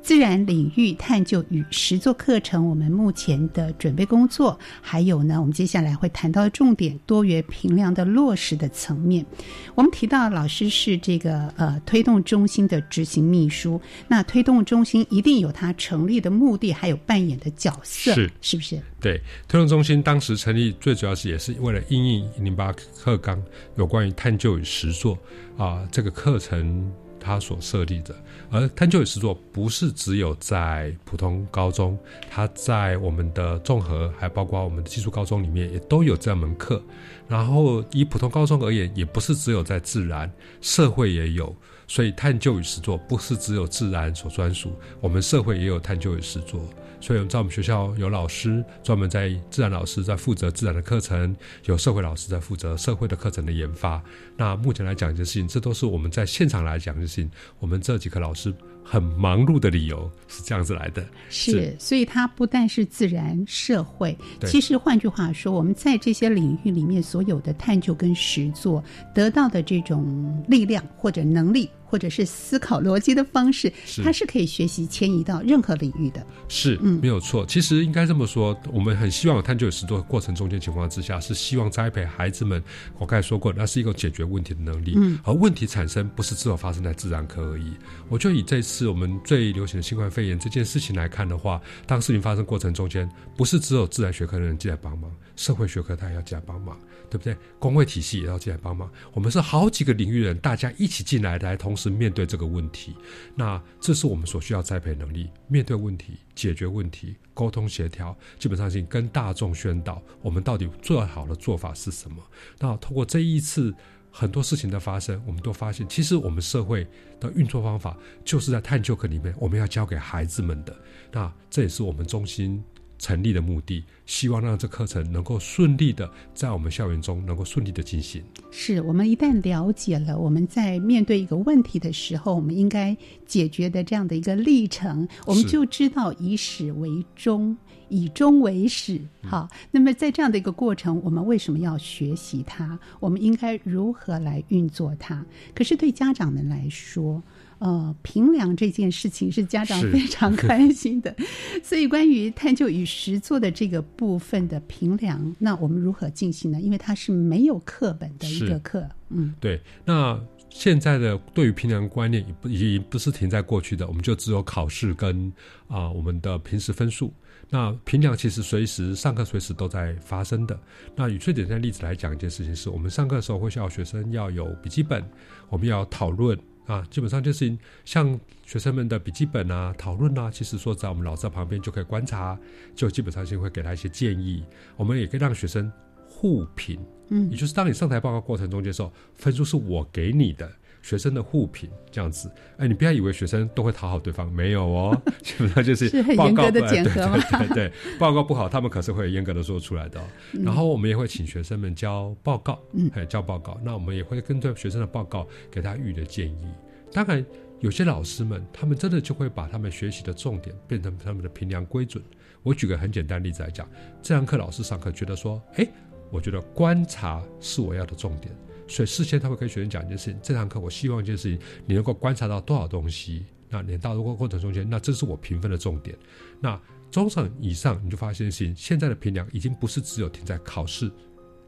[0.08, 9.26] 自然领域探究与实作课程，我们目前的准备工作，还有呢，我们接下来会谈到的重点多元评量的落实的层面。
[9.74, 18.80] 我们提到老师是这个呃推动中心的执行秘书，那推动中心一定有它成立的目的，还有扮演的角色，是是不是？
[18.98, 23.38] 对，推动中心当时成立最主要是也是为了应应零八课纲
[23.76, 25.18] 有关于探究与实作
[25.58, 26.90] 啊这个课程。
[27.28, 28.14] 他所设立的，
[28.50, 31.98] 而探究与实作不是只有在普通高中，
[32.30, 36.82] 它在我们的综合，还包括我们的技术高中里面，也都有这样门课。
[37.28, 41.54] 然后以普通高中而言，也不是只有在自然、社会也有。
[41.88, 44.70] 所以探究与实作不是只有自然所专属，
[45.00, 46.60] 我们社会也有探究与实作。
[47.00, 54.02] 所以在我们学校有老师专门在自然老师在负责自然的课程，有社会老师在负责社会的课程的研发。
[54.36, 57.30] 那目前来讲一件事情，这都是我们在现场来讲的事情。
[57.60, 61.06] 我们这几个老师很忙碌的理由是这样子来的。
[61.30, 68.82] 是，所以它不但是自然社会，其实换句话说，我们在这些领域里面所有的探究跟实作
[69.14, 71.70] 得到的这种力量或者能力。
[71.88, 73.72] 或者是思考逻辑的方式，
[74.04, 76.24] 它是可以学习迁移到任何领域的。
[76.48, 77.46] 是，嗯，没有错。
[77.46, 82.62] 其实应该这么说，我们很希望有探究有实作过程中间情况之下，是希望栽培孩子们。
[82.98, 84.92] 我刚才说过，那是一个解决问题的能力。
[84.96, 87.72] 嗯，而问题产生不是只有发生在自然科而已。
[88.08, 96.78] 我就以这次我们最流行的新冠肺炎这件事情来看的话，当事情发生过程中间，不是只有自然学科的人进来帮忙，社会学科他也要进来帮忙。
[97.10, 97.36] 对不对？
[97.58, 98.90] 工会体系也要进来帮忙。
[99.12, 102.94] 我们是好几个领域人，大家一起进来，来同时面对这个问题。
[103.34, 112.16] 那这是我们所需要栽培能力：面对问题、解决问题、沟通协调，基本上是跟大众宣导我们到底最好的做法是什么。
[112.58, 113.74] 那通过这一次
[114.10, 116.86] 很多事情的发生，我们都发现，其实我们社会
[117.20, 120.76] 的运作方法就是在探究课里面我们要教给孩子们的。
[121.12, 122.62] 那这也是我们中心。
[122.98, 128.22] 成立的目的，希望让这课程能够顺利的在我们校园中能够顺利的进行。
[128.50, 137.56] 是我们一旦了解了我们在面对一个问题的时候，我们应该解决的这样的一个历程，我们就知道以始为终，
[137.88, 139.00] 以终为始。
[139.22, 142.78] 好，那么在这样的一个过程，我们为什么要学习它？
[142.98, 145.24] 我们应该如何来运作它？
[145.54, 147.22] 可是对家长们来说，
[147.58, 151.14] 呃，评量这件事情是家长非常关心的，
[151.62, 156.60] 所以关于探究与实作的这个部分的评量，那我们如何进行呢？
[156.60, 165.32] 因为它是没有课本的一个是课，嗯，对，那现在的对于评量观念已不已经不是停在过去的，我们就只有考试跟
[165.66, 167.12] 啊、我们的平时分数。
[167.50, 170.58] 那评量其实随时上课随时都在发生的。
[170.94, 175.02] 那以最简单的例子来讲，一件事情是我们上课的时候会要学生要有笔记本，
[175.48, 182.38] 我们要讨论啊，基本上就是像学生们的笔记本啊、讨论啊，其实说在我们老师在旁边就可以观察，
[182.76, 184.44] 就基本上就会给他一些建议。
[184.76, 185.72] 我们也可以让学生
[186.06, 186.78] 互评，
[187.08, 190.50] 嗯也就是当你上台报告过程中间的时候，分数是我给你的。
[190.82, 200.04] 学生的互评这样子，哎，你不要以为学生都会讨好对方，没有哦， 基本上就是报告严格的不检核吗对对对对，报告不好，他们可是会严格的说出来的、哦。
[200.32, 203.60] 嗯然后我们也会请学生们交报告，嗯哎，交报告。
[203.62, 206.46] 那我们也会根据学生的报告给他予的建议。
[206.92, 207.24] 当然，
[207.60, 212.02] 有些老师们，他们真的就会把他们学习的重点变成他们的评量规准。
[212.42, 213.68] 我举个很简单的例子来讲，
[214.00, 215.68] 这堂课老师上课觉得说，哎，
[216.10, 218.34] 我觉得观察是我要的重点，
[218.68, 223.24] 所以事先他会跟学生讲一件事情，这堂课我希望一件事情，你能够观察到多少东西。
[223.48, 225.96] 那你到如果过程中间，那这是我评分的重点。
[226.38, 230.92] 那中上以上，你就发现事情，现在的评量已经不是只有停在考试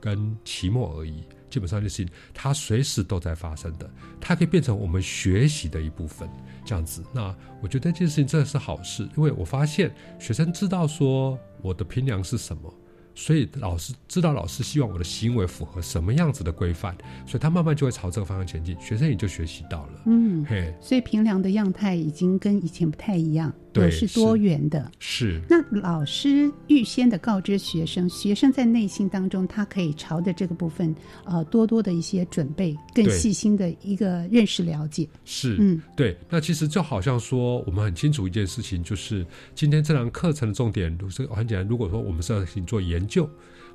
[0.00, 6.26] 跟期末而已，基本上就是它随时都在发生的，它可以变成我们学习的一部分，
[6.64, 7.04] 这样子。
[7.12, 12.74] 那我觉得这件事情真的是好事，因为我发现学生知道说我的评量是什么。
[13.20, 20.02] 所以老师知道老师希望我的行为符合什么样子的规范，所以他慢慢就会朝这个方向前进，学生也就学习到了。
[20.06, 24.90] 嗯嘿，所以平良的样态已经跟以前不太一样，对是多元的。
[24.98, 35.08] 是那老师预先的告知学生，学生在内心当中，他可以朝着这个部分，呃，多多的一些准备，更细心的一个认识了解。
[35.24, 36.16] 是，嗯，对。
[36.28, 41.66] 那其实就好像说，我们很清楚一件事情，就是今天这堂课程的重点，是很简单。
[41.66, 43.28] 如果说我们是要请做研究，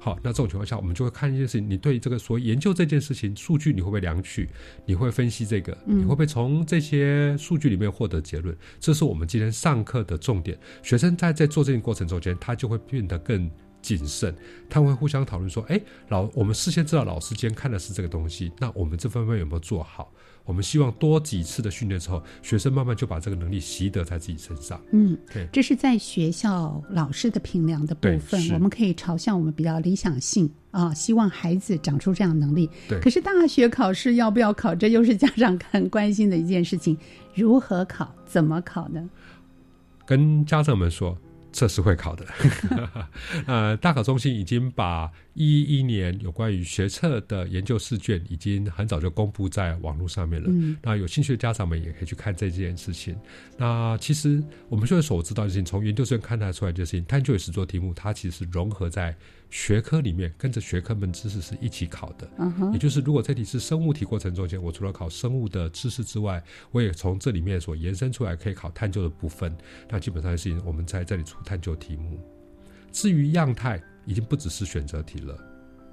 [0.05, 4.47] 好，那这种情况下，我们就会看一件事情，你对这个所研究这件事情数据，你会不会量取？
[4.85, 5.75] 你会分析这个？
[5.83, 8.55] 你会不会从这些数据里面获得结论？
[8.79, 10.55] 这是我们今天上课的重点。
[10.83, 13.49] 学生在在做这件过程中间，他就会变得更。
[13.81, 14.35] 谨慎，
[14.67, 20.11] 他会互相讨论说：“哎，老，我们事先知道老师今天看的是这个东西，那我们这方面有没有做好？
[20.45, 24.79] 我们希望多几次的训练之后，学生慢慢就把这个能力习得在自己身上。
[24.91, 32.69] 嗯对，这是在学校老师的评量的部分，我们可以朝向我们比较理想性啊，希望孩子长出这样的能力。
[32.87, 36.95] 对可是大学考试要不要考，这又是家长很关心的一件事情。
[37.33, 38.13] 如何考？
[38.25, 39.09] 怎么考呢？
[40.05, 41.17] 跟家长们说，
[41.55, 42.25] 这是会考的。
[43.47, 50.49] 呃，大考中心已经把一一年有关于学测的研究试卷已经很早就公布在网络上面了。
[50.51, 53.15] 嗯那有兴趣的家长们也可以去看这件事情。
[53.57, 59.15] 那其实我们现在所知道的事情，从研究生看得出来，就是探究与实作题目，它其实融合在
[59.49, 62.29] 学科里面，跟着学科门知识是一起考的。
[62.37, 69.55] 嗯哼也就是如果这题是生物题过程中间，我除了考生物的知识之外，我也从这里面所延伸出来可以考探究的部分。
[69.89, 72.19] 那基本上是我们在这里出探究题目。
[72.91, 75.37] 至于样态，已经不只是选择题了。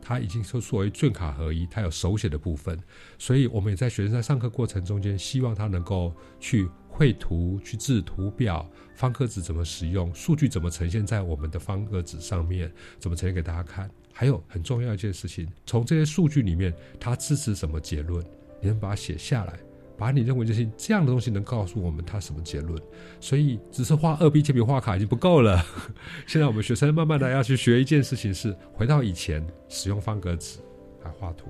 [0.04, 2.76] 它已经说作为卷卡合一，它有手写的部分，
[3.18, 8.68] 所以我们也在学生在上课过程中间，希望他能够去绘图、去制图表、
[9.02, 13.90] 方格纸怎么使用，数据怎么呈现在我们的方格纸上面，怎么呈现给大家看。
[14.12, 18.24] 还有很重要一件事情，从这些数据里面，它支持什么结论，
[18.60, 19.58] 你能把它写下来，
[19.98, 22.80] 把你认为这些这样的东西能告诉我们它什么结论。
[23.18, 25.60] 所以，只是画二 B 铅笔画卡已经不够了。
[26.28, 30.60] 现在我们学生慢慢的要去学一件事情，是回到以前使用方格纸
[31.02, 31.48] 来画图，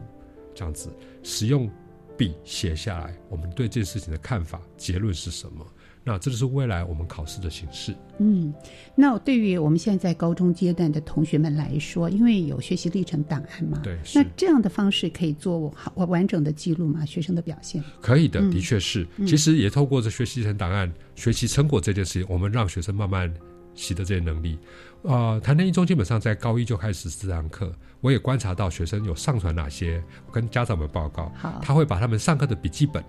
[0.55, 0.91] 这样子
[1.23, 1.71] 使用
[2.17, 5.67] 笔写下来，我们对这件事情的看法、结论是什么？
[6.05, 7.95] 那这就是未来我们考试的形式。
[8.19, 8.53] 嗯，
[8.95, 17.05] 那对于我们现在在高中阶段的同学们来说，因为有学习历程档案嘛，对那这样的方式可以做好完整的记录吗？
[17.05, 17.83] 学生的表现？
[18.01, 19.07] 可以的，嗯的确是。
[19.17, 23.33] 嗯其实也透过这学习历程档案、学习成果这件事情，我们让学生慢慢
[23.75, 24.59] 习得这些能力。
[25.03, 33.03] 呃，台南一中基本上在高一就开始这堂课，我也观察到学生有上传哪些，我跟家长们报告，好他会把他们上课的笔记本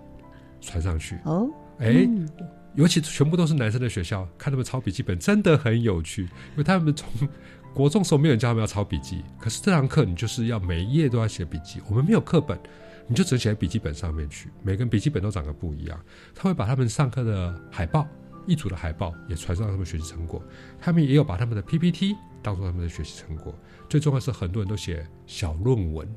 [0.60, 1.16] 传上去。
[1.24, 1.48] 哦，
[1.78, 2.28] 哎、嗯
[2.74, 7.08] 尤其全部都是男生的学校，看他们抄笔记本真的很有趣，因为他们从
[7.72, 11.80] 国中时候没有人教他们要抄笔记，可是这堂课你就是要每一页都要写笔记。
[11.88, 12.58] 我们没有课本，
[13.06, 16.00] 你就只能写在笔记本上面去，每个人笔记本都长得不一样。
[16.34, 18.06] 他会把他们上课的海报、
[18.46, 20.42] 一组的海报也传上他们学习成果，
[20.80, 23.54] 他们也有把他们的 PPT 当做他们的学习成果。
[23.88, 26.08] 最重要是，很多人都写小论文。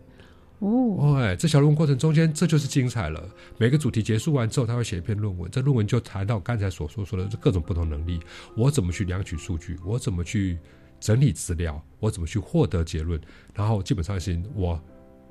[0.60, 3.24] 哦，哎，这小论文过程中间，这就是精彩了。
[3.58, 8.20] 每个主题结束完之后，他会写一篇论文，这论文就谈到刚才所说说的各种不同能力，
[8.56, 10.58] 我怎么去量取数据，我怎么去
[11.00, 13.22] 整理资料，我怎么去获得结论，
[13.54, 14.82] 然后基本上是我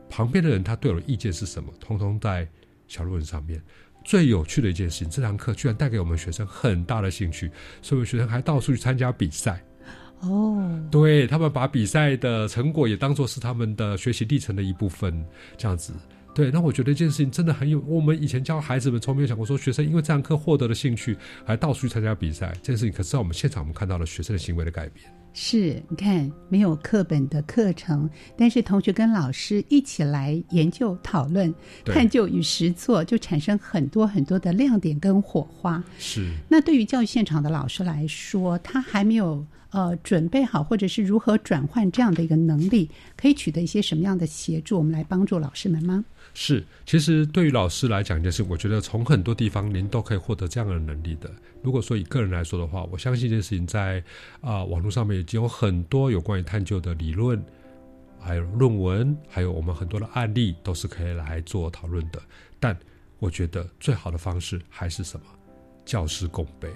[0.09, 2.49] 旁边的人他对我的意见是什么，通通在
[2.87, 3.61] 小论文上面。
[4.05, 7.51] 最有趣的一件事情，这堂课居然带给我们学生很大的兴趣，
[7.83, 9.61] 所以学生还到处去参加比赛。
[10.29, 15.25] 哦，对他们把比赛的成果也当做是他们的学习历程的一部分，
[15.57, 15.93] 这样子。
[16.35, 17.81] 对，那我觉得这件事情真的很有。
[17.87, 21.17] 我们以前教孩子们从没有想过说，学生因为这堂课获得了兴趣，
[21.47, 25.07] 还到处去参加比赛，这件事情可是在我们现场我们看到了学生的行为的改变。
[25.33, 31.55] 是，你看没有课本的课程，但是同学跟老师一起来研究、讨论、
[31.87, 35.83] 探究与实作，就产生很多很多的亮点跟火花。
[35.99, 36.31] 是。
[36.51, 39.43] 那对于教育现场的老师来说，他还没有。
[39.77, 44.79] 呃，准备好，或者是如何转换这样的一个能力，可以取得一些什么样的协助？
[44.79, 46.03] 我们来帮助老师们吗？
[46.33, 51.31] 是，其实对于老师来讲，就是我觉得从很多地方您都可以获得这样的能力的。
[51.63, 54.03] 如果说以个人来说的话，我相信这件事情在
[54.41, 57.39] 啊网络上面已经有很多有关于探究的理论，
[58.19, 62.19] 还有论文，还有我们很多的案例都是可以来做讨论的。
[62.59, 62.75] 但
[63.19, 65.27] 我觉得最好的方式还是什么？
[65.85, 66.71] 教师共备。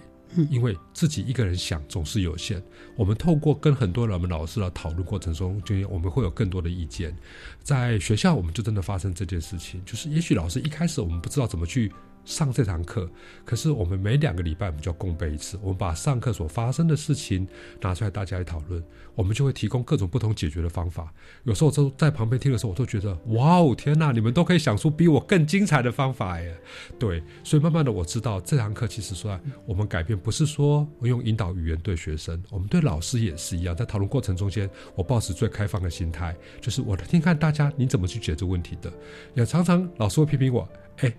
[0.51, 2.62] 因为自己一个人想总是有限，
[2.97, 7.16] 我们透过跟很多我们老师的讨论过程中，就我们会有更多的意见。
[7.62, 11.93] 在学校，我们就真的发生这件事情，就是也许老师一开始我们不知道怎么去。
[12.25, 13.09] 上这堂课，
[13.45, 15.59] 可是我们每两个礼拜我们就要共备一次。
[15.62, 17.47] 我们把上课所发生的事情
[17.81, 18.83] 拿出来，大家来讨论，
[19.14, 21.12] 我们就会提供各种不同解决的方法。
[21.45, 24.12] 有时候都在旁边听的时候，我都觉得哇哦，天哪！
[24.12, 26.57] 你们都可以想出比我更精彩的方法耶。
[26.99, 33.75] 对，所以慢慢的我知道这堂课其实说我们改变不是说我用引导语言对学生，我们对老师也是一样。
[33.75, 38.93] 在讨论过程中间，我保持最开放的心态，就是我听看大家你怎么去解决问题的。
[39.35, 40.68] 也常常老师会批评我，
[40.99, 41.12] 哎。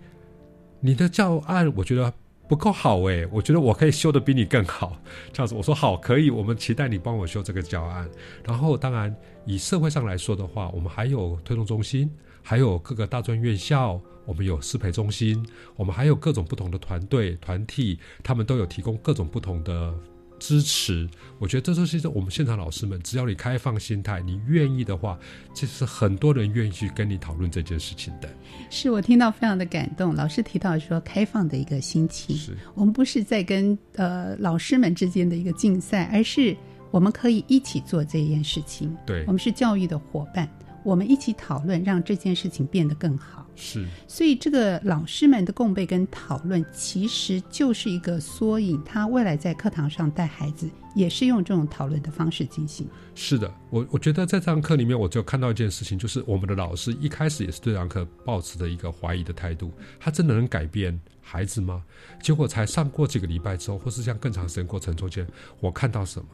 [0.84, 2.12] 你的教案我觉得
[2.48, 4.98] 不够好诶，我觉得我可以修的比你更好。
[5.32, 8.10] 这样子我说好，可以，我们期待你帮我修这个教案。
[8.44, 9.16] 然后当然
[9.46, 12.12] 以社会上来说的话，我们还有推动中心，
[12.42, 19.94] 还有各个大专院校，我们有适培中心，我们还有各种不同的团队团体，他们都有提供各种不同的。
[20.42, 25.18] 支持，我觉得这都是我们现场老师们，只要你开放心态，你愿意的话，
[25.54, 28.28] 其实很多人愿意去跟你讨论这件事情的。
[28.72, 30.16] 是我听到非常的感动。
[30.16, 36.58] 老师提到说，开放的一个心情，是我们不是在跟呃老师们之间的一个竞赛，而是
[36.90, 38.98] 我们可以一起做这件事情。
[39.06, 40.50] 对，我们是教育的伙伴。
[40.84, 43.41] 我们一起讨论，让这件事情变得更好。
[43.64, 48.84] 是，所以这个老师们的共备跟讨论，其实就是一个缩影。
[48.84, 52.88] 他未来在课堂上带孩子，也是用这种讨论的方式进行。
[53.14, 59.72] 是的，我我觉得在这堂课里面，我就看到一件事情，就是我们的老师一开始也是对这堂课抱持的一个怀疑的态度。
[60.00, 61.84] 他真的能改变孩子吗？
[62.20, 65.28] 结果才上过几个礼拜之后，或是像更长时间过程中间，
[65.60, 66.30] 我看到什么？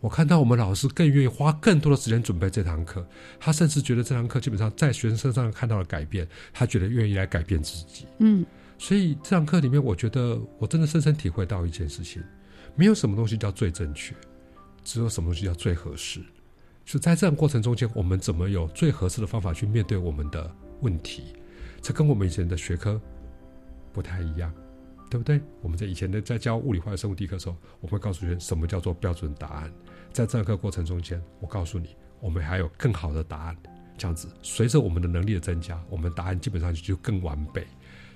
[0.00, 3.04] 我看到我们老师更愿意花更多的时间准备这堂课，
[3.40, 8.06] 他甚至觉得这堂课基本上在学生身上看到了改变，他觉得愿意来改变自己。
[8.20, 8.46] 嗯，
[8.78, 12.22] 所以这堂课里面，我觉得我真的深深体会到一件事情：
[12.76, 14.14] 没有什么东西叫最正确，
[14.84, 16.20] 只有什么东西叫最合适。
[16.84, 20.48] 就在这样过程中间，我们怎么有最合适的方法去面对我们的
[20.80, 21.34] 问题？
[21.82, 23.00] 这跟我们以前的学科
[23.92, 24.52] 不太一样。
[25.10, 25.40] 对不对？
[25.62, 29.72] 我们在以前的在教物理化学、生物地科的时候，我会告诉学生什么叫做标准答案。
[30.18, 33.56] 在这个过程中间，我告诉你，我们还有更好的答案。
[33.96, 37.64] 这样子，随着我们的能力的增加，我们答案基本上就更完备。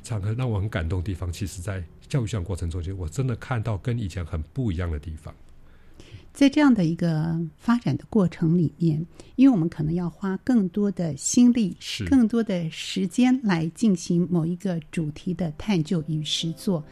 [0.03, 5.33] 这堂课让我很感动的地方，其实在教育上过程中间，我真的看到跟以前很不一样的地方。
[6.33, 11.77] 在这样的一个发展的过程里面，因为我们可能要花更多的心力、
[12.09, 16.83] 更多的时间来进行某一个主题的探究与实作，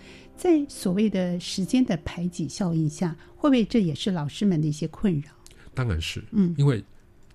[0.40, 5.28] 在所谓的时间的排挤效应下，会不会这也是老师们的一些困扰？
[5.74, 6.82] 当然是，嗯，因为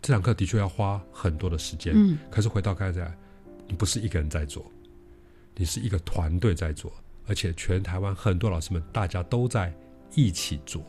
[0.02, 3.16] 这堂课的确要花很多的时间，嗯，可是回到刚才，
[3.68, 4.66] 你不是一个人在做，
[5.56, 6.92] 你是一个团队在做，
[7.28, 9.72] 而且全台湾很多老师们大家都在
[10.16, 10.84] 一起做。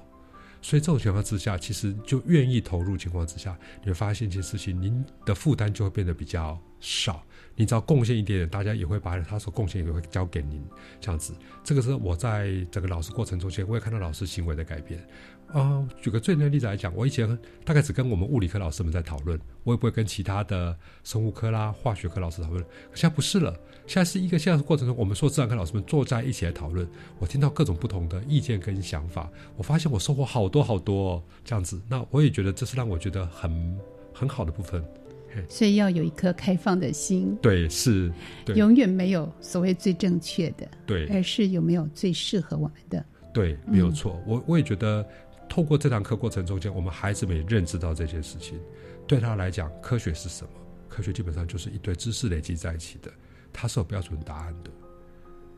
[0.62, 7.22] 所以这种情况之下，其实就愿意投入情况之下，你会发现一件事情，您的负担就会变得比较少。
[7.56, 10.62] 你只要贡献一点点，大家也会把他所贡献也会交给您，
[11.00, 11.34] 这样子。
[11.64, 15.04] 这个是我在整个老师过程中间，我也看到老师行为的改变。
[15.48, 17.26] 啊，举个最简单的例子来讲，我以前
[17.64, 22.62] 大概只跟我们物理科老师们在讨论，我也不会跟其他的生物科啦、化学科老师讨论。
[22.94, 26.86] 现在不是了，现在是一个现在过程中，我们说自然科老师们坐在一起来讨论，
[27.20, 31.80] 我听到各种不同的意见跟想法，我发现我收获好多好多哦，这样子。
[31.88, 33.78] 那我也觉得这是让我觉得很
[34.12, 34.84] 很好的部分。
[35.48, 37.36] 所以要有一颗开放的心。
[37.42, 38.12] 对，是，
[38.54, 43.04] 永远没有所谓最正确的，对，而是有没有最适合我们的。
[43.32, 44.22] 对，没有错。
[44.26, 45.06] 我我也觉得，
[45.48, 48.58] 透过这堂课过程中间，我们孩子们也认知到这件事情。
[49.06, 50.50] 对他来讲，科学是什么？
[50.88, 53.10] 科学基本上就是一堆知识累积在一起的，
[53.52, 54.70] 它是有标准答案的。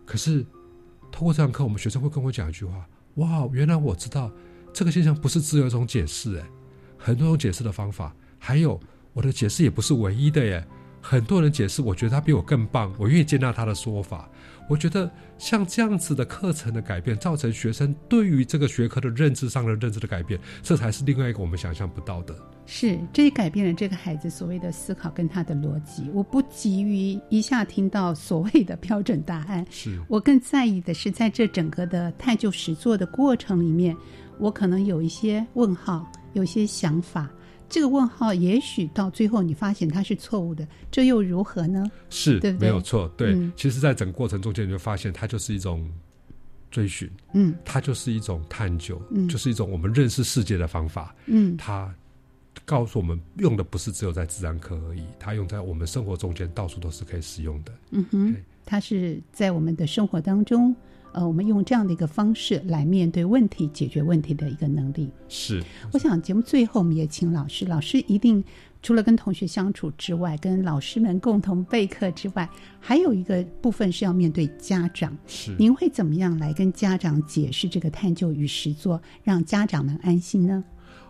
[0.04, 0.44] 可是，
[1.12, 4.30] 透过这堂课，我们学生会跟我讲一句话：哇，原来我知道
[4.72, 6.46] 这个现象不是只有一种解释，哎，
[6.96, 8.78] 很多种解释的方法，还有
[9.18, 10.64] 我的解释也不是唯一的耶。
[11.00, 14.30] 很多人解释，我觉得他比我更棒，我愿意接纳他的说法。
[14.68, 22.34] 我觉得像这样子的课程的改变，造成学生对于这个学科的认知上的认知的改变，这才是另外一个我们想象不到的。
[22.64, 26.08] 是，这也改变了这个孩子所谓的思考跟他的逻辑。
[26.14, 33.96] 我不急于一下听到所谓的标准答案，是我更在意的是在这整个的探究实作的过程里面，
[34.38, 37.28] 我可能有一些问号，有些想法。
[37.68, 41.84] 这个问号也许到最后你发现它是错误的，这又如何呢？
[42.10, 42.68] 是，对不对？
[42.68, 43.36] 没有错，对。
[43.56, 45.86] 其实，在整个过程中间，你就发现它就是一种
[46.70, 51.94] 追寻，嗯，它就是一种探究，嗯，就是一种我们认识世界的方法，嗯，它
[52.64, 60.74] 告诉我们用的不是只有在自然科而已，它用在我们生活中间到处都是可以使用的，嗯哼，它是在我们的生活当中。
[61.12, 65.62] 呃，我们用这样的一个方式来面对问题、解决问题的一个能力是。
[65.92, 68.44] 我想节目最后，我们也请老师，老师一定
[68.82, 72.48] 除了跟同学相处之外，跟老师们共同备课之外，
[72.78, 75.16] 还有一个部分是要面对家长。
[75.26, 75.56] 是。
[75.58, 80.62] 您会怎么样来跟家长解释这个探究与实作，让家长们安心呢？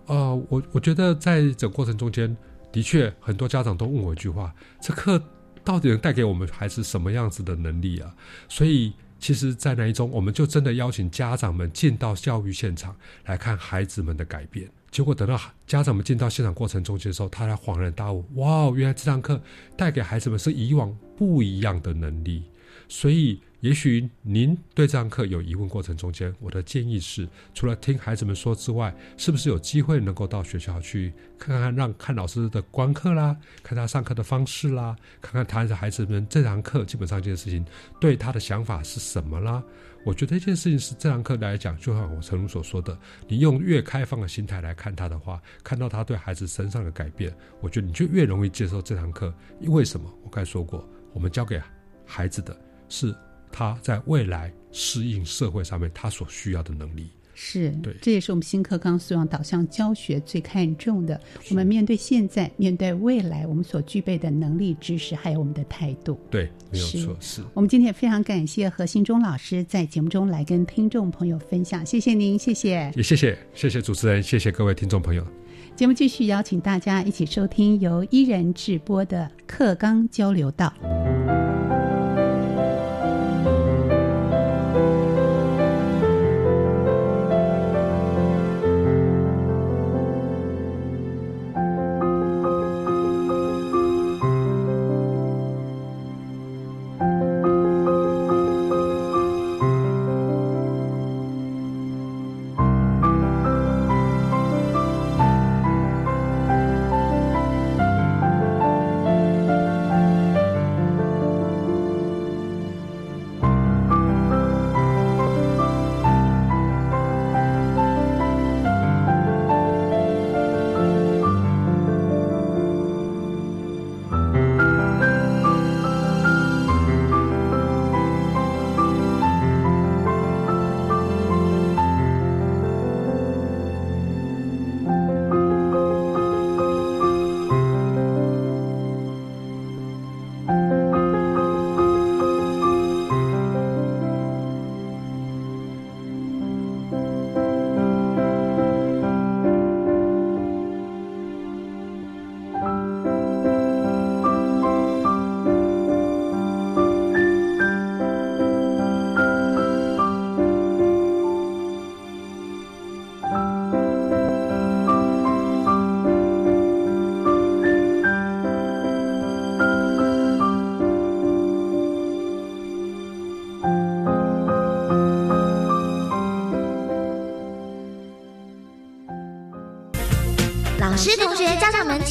[0.06, 2.34] 呃，我我觉得在整个过程中间，
[2.72, 5.22] 的确很多家长都问我一句话：这课
[5.64, 8.14] 到底能带给我们孩子什么样子的能力啊？
[8.48, 8.92] 所以。
[9.18, 14.68] 其实，在那一中，我们就真的邀请家长们进到教育现场来看孩子们的改变。
[14.90, 19.40] 结果等到家长们进到现场过程中间的时候，他才恍然大悟：哇，原来这堂课
[19.76, 22.44] 带给孩子们是以往不一样的能力。
[22.88, 23.40] 所以。
[23.60, 37.64] 也许您对这堂课有疑问，过程中间，我的建议是，除了听孩子们说之外，是不是有机会能够到学校去看看，让看老师的观课啦，看他上课的方式啦，看看他的孩子们这堂课基本上这件事情
[38.00, 39.60] 对他的想法是什么啦？
[40.04, 42.96] 我觉得一件事情是这堂课来讲，就像我陈如所说的，
[43.26, 49.34] 你用越开放的心态来看他的话，看到他对孩子身上的改变，我觉得你就越容易接受这堂课。
[49.58, 50.08] 因为什么？
[50.22, 51.60] 我刚才说过，我们教给
[52.06, 52.56] 孩子的
[52.88, 53.12] 是。
[53.50, 61.20] 他在未来适应社会上面，他所需要的能力是对，这也是我们新课纲素养导向教学最看重的。
[61.50, 66.18] 我们面对现在、面对未来，我们所具备的能力、知识，还有我们的态度。
[66.28, 67.16] 对，没有错。
[67.20, 75.24] 是我们今天也非常感谢何新忠老师在节目中来跟听众朋友分享，谢谢您，谢谢，也谢谢，谢谢主持人，谢谢各位听众朋友。
[75.76, 80.74] 节目继续邀请大家一起收听由伊人直播的课纲交流道。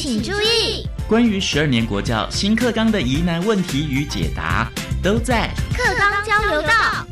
[0.08, 7.06] 请注意，关于十二年国教新课纲的疑难问题与解答，都在课纲交流道。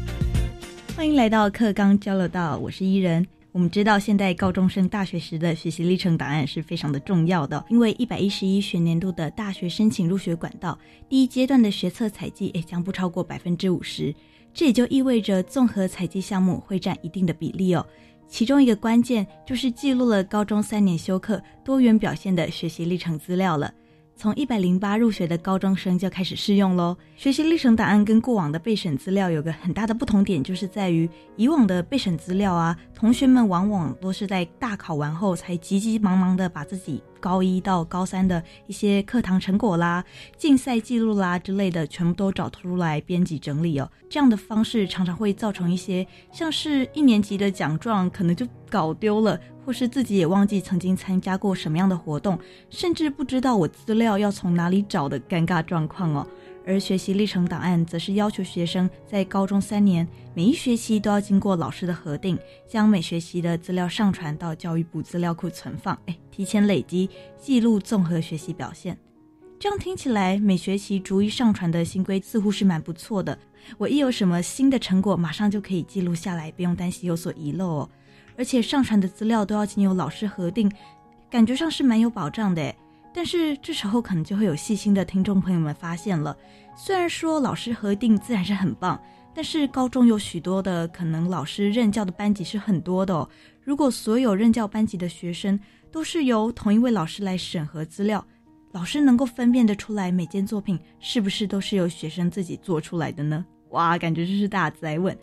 [0.97, 3.27] 欢迎来到课纲交流道，我是伊人。
[3.53, 14.15] 我们知道，现在高中生大学时的学习历程档案是非常的重要的，因为一百一十一学年度的大学申请入学管道第一阶段的学测采集，也将不超过百分之五十，
[14.55, 17.87] 这也就意味着综合采集项目会占一定的比例哦。
[18.29, 23.73] 其中一个关键就是记录了高中三年修课多元表现的学习历程资料了。
[24.19, 26.97] 从一百零八入学的高中生就开始试用喽。
[27.17, 40.03] 学习历程档案跟过往的备审资料有个很大的不同点，就是在于以往的备审资料啊，同学们往往都是在大考完后才急急忙忙的把自己高一到高三的一些课堂成果啦、
[40.39, 43.91] 竞赛记录啦之类的，全部都找出来编辑整理哦。
[44.09, 49.39] 这样的方式常常会造成一些像是一年级的奖状可能就搞丢了。
[49.67, 52.39] 或是自己也忘记曾经参加过什么样的活动，
[52.71, 56.25] 甚至不知道我资料要从哪里找的尴尬状况哦。
[56.67, 62.37] 而学习历程档案则是要求学生在高中三年每一学期都要经过老师的核定，
[62.67, 67.09] 将每学期的资料上传到教育部资料库存放，哎，提前累积
[67.39, 68.99] 记录综合学习表现。
[69.59, 73.39] 这样听起来，每学期逐一上传的新规似乎是蛮不错的。
[73.79, 77.91] 我一有什么新的成果，马上就可以记录下来，不用担心有所遗漏哦。
[78.37, 80.71] 而且上传的资料都要经由老师核定，
[81.31, 82.75] 感觉上是蛮有保障的。
[83.17, 86.37] 但是这时候可能就会有细心的听众朋友们发现了，
[86.77, 89.01] 虽然说老师核定自然是很棒，
[89.35, 93.27] 但是高中有许多的可能老师任教的班级是很多的哦。
[93.63, 95.59] 如果所有任教班级的学生
[95.91, 98.23] 都是由同一位老师来审核资料，
[98.73, 103.43] 老师能够分辨得出来每件作品是不是都是由学生自己做出来的呢？
[103.71, 105.17] 哇，感觉这是大灾问。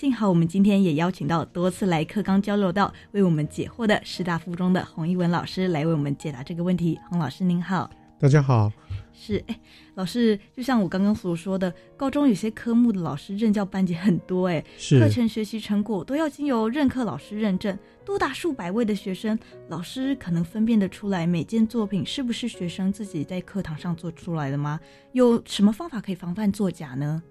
[0.00, 6.98] 幸好我们今天也邀请到多次来课纲交流道为我们解惑的师大附中的洪一文老师来为我们解答这个问题。
[7.10, 8.72] 洪老师您好，大家好。
[9.12, 9.60] 是哎，
[9.96, 14.64] 老师，就像我刚刚所说的，高中有些科目的老师任教班级很多哎，
[14.98, 19.38] 课程学习成果都要经由任课老师认证，多达数百位的学生，
[19.68, 24.80] 老师可能分辨得出来每件作品是不是学生自己在课堂上做出来的吗？
[25.12, 27.22] 有什么方法可以防范作假呢？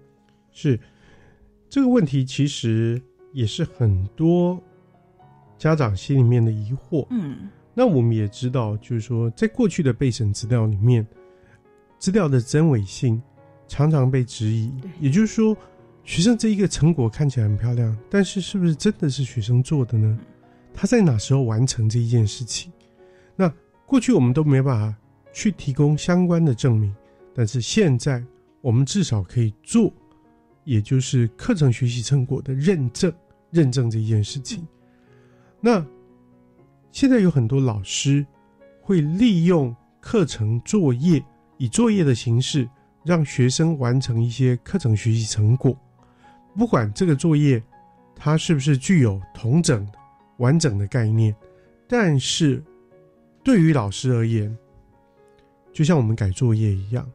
[0.52, 0.80] 是。
[1.70, 3.00] 这个问题其实
[3.32, 4.60] 也是很多
[5.58, 7.06] 家长心里面的疑惑。
[7.12, 11.06] 嗯，那我们也知道，就是说，在过去的备审资料里面，
[12.00, 13.22] 资料的真伪性
[13.68, 14.74] 常常被质疑。
[15.00, 15.56] 也就是说，
[16.04, 20.18] 学生这一个成果看起来很漂亮，但是是不是真的是学生做的呢？
[20.74, 22.72] 他在哪时候完成这一件事情？
[23.36, 23.54] 那
[23.86, 24.96] 过去我们都没办法
[25.32, 26.96] 去提供相关的证明，
[27.36, 28.24] 但是现在
[28.62, 29.94] 我们至少可以做。
[30.70, 33.12] 也就是课程学习成果的认证，
[33.50, 34.68] 认证这一件事情。
[35.60, 35.84] 那
[36.92, 38.24] 现在有很多老师
[38.80, 41.26] 会利用课程作业，
[41.58, 42.70] 以作业的形式
[43.04, 45.76] 让学生完成一些课程学习成果。
[46.56, 47.60] 不管这个作业
[48.16, 49.92] 它是不是具有同整、
[50.38, 51.36] 完整的概念，
[51.88, 52.64] 但是
[53.44, 54.56] 对于老师而言，
[55.74, 57.10] 就像我们改作业一样。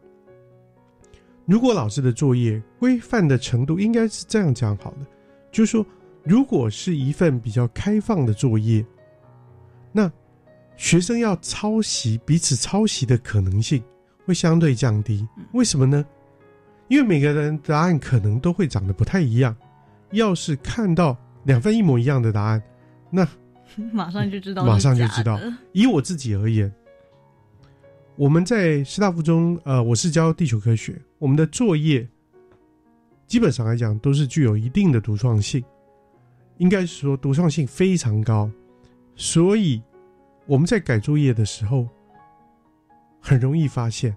[1.47, 5.07] 如果老师的作业规范的程度应该是这样讲好的，
[5.53, 5.84] 就是说，
[6.22, 8.84] 如果是一份比较开放的作业，
[9.92, 10.11] 那
[10.76, 13.82] 学生要抄袭彼此抄袭的可能性
[14.24, 15.26] 会相对降低。
[15.53, 16.05] 为什么呢？
[16.88, 19.55] 因为每个人答案可能都会长得不太一样。
[20.11, 22.62] 要是看到两份一模一样的答案，
[23.11, 23.26] 那
[23.92, 25.38] 马上就知道，马上就知道。
[25.72, 26.72] 以我自己而言。
[28.16, 32.07] 我们在师大附中，呃，我是教地球科学，我们的作业
[33.27, 35.64] 基本上来讲都是具有一定的独创性，
[36.59, 38.51] 应该是说独创性非常高，
[39.16, 39.83] 所以
[40.45, 41.89] 我们在改作业的时候，
[43.22, 44.14] 很容易发现，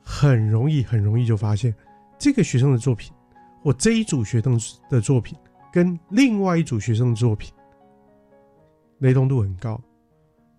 [0.00, 1.74] 很容易很容易就发现
[2.16, 3.12] 这个学生的作品，
[3.60, 4.56] 或这一组学生
[4.88, 5.36] 的作品
[5.72, 7.52] 跟另外一组学生的作品
[8.98, 9.82] 雷同度很高。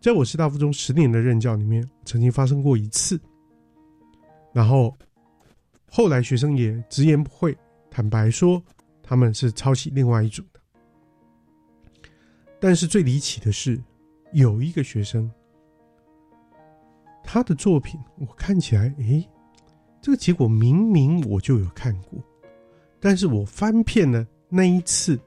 [0.01, 3.17] 在我师大附中十年的任教里面，曾经发生过一次。
[4.51, 4.95] 然后
[5.95, 7.55] 后来学生也直言不讳，
[7.91, 8.59] 坦白说
[9.03, 10.59] 他们是抄袭另外一组的。
[12.59, 13.79] 但是最离奇的是，
[14.31, 15.29] 有一个学生，
[17.23, 19.29] 他的作品我看起来，诶，
[20.01, 22.19] 这个结果明明我就有看过，
[22.99, 25.19] 但是我翻遍了那一次，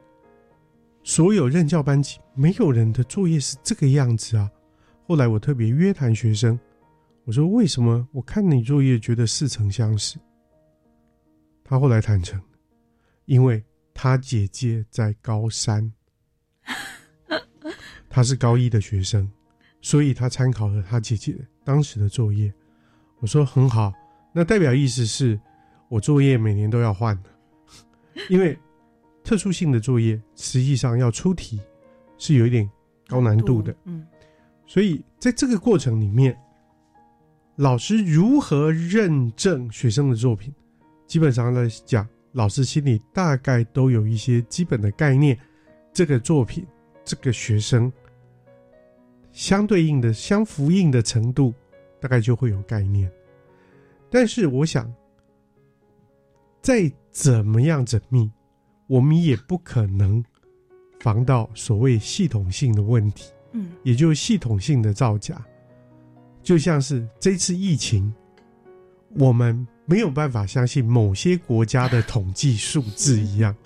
[1.04, 4.50] 所有任教班级没有人的作业是这个样子啊。
[5.06, 6.58] 后来我特别约谈学生，
[7.22, 10.18] 我说：“为什么我看你作业觉得似曾相识？”
[11.68, 12.40] 他后来坦诚，
[13.24, 13.62] 因为
[13.92, 15.92] 他姐姐在高三，
[18.08, 19.28] 他是高一的学生，
[19.80, 22.52] 所以他参考了他姐姐当时的作业。
[23.18, 23.92] 我说：“很好，
[24.32, 25.38] 那代表意思是
[25.88, 27.30] 我作业每年都要换的，
[28.30, 28.56] 因为
[29.24, 31.60] 特殊性的作业实际上要出题，
[32.16, 32.70] 是有一点
[33.08, 33.74] 高难度的。
[33.86, 34.06] 嗯，
[34.66, 36.38] 所以在这个过程里面，
[37.56, 40.54] 老师如何认证学生的作品，
[41.06, 45.38] 基本上来讲，老师心里大概都有一些基本的概念。
[45.92, 46.66] 这个作品，
[47.04, 47.90] 这个学生
[49.32, 51.54] 相对应的、相呼应的程度，
[51.98, 53.10] 大概就会有概念。
[54.10, 54.92] 但是，我想，
[56.60, 58.30] 再怎么样缜密，
[58.88, 60.22] 我们也不可能
[61.00, 63.32] 防到所谓系统性的问题。
[63.52, 65.42] 嗯，也就是系统性的造假，
[66.42, 68.12] 就像是这次疫情，
[69.14, 73.56] 我们没有办法相信某些国家的统计数字一样，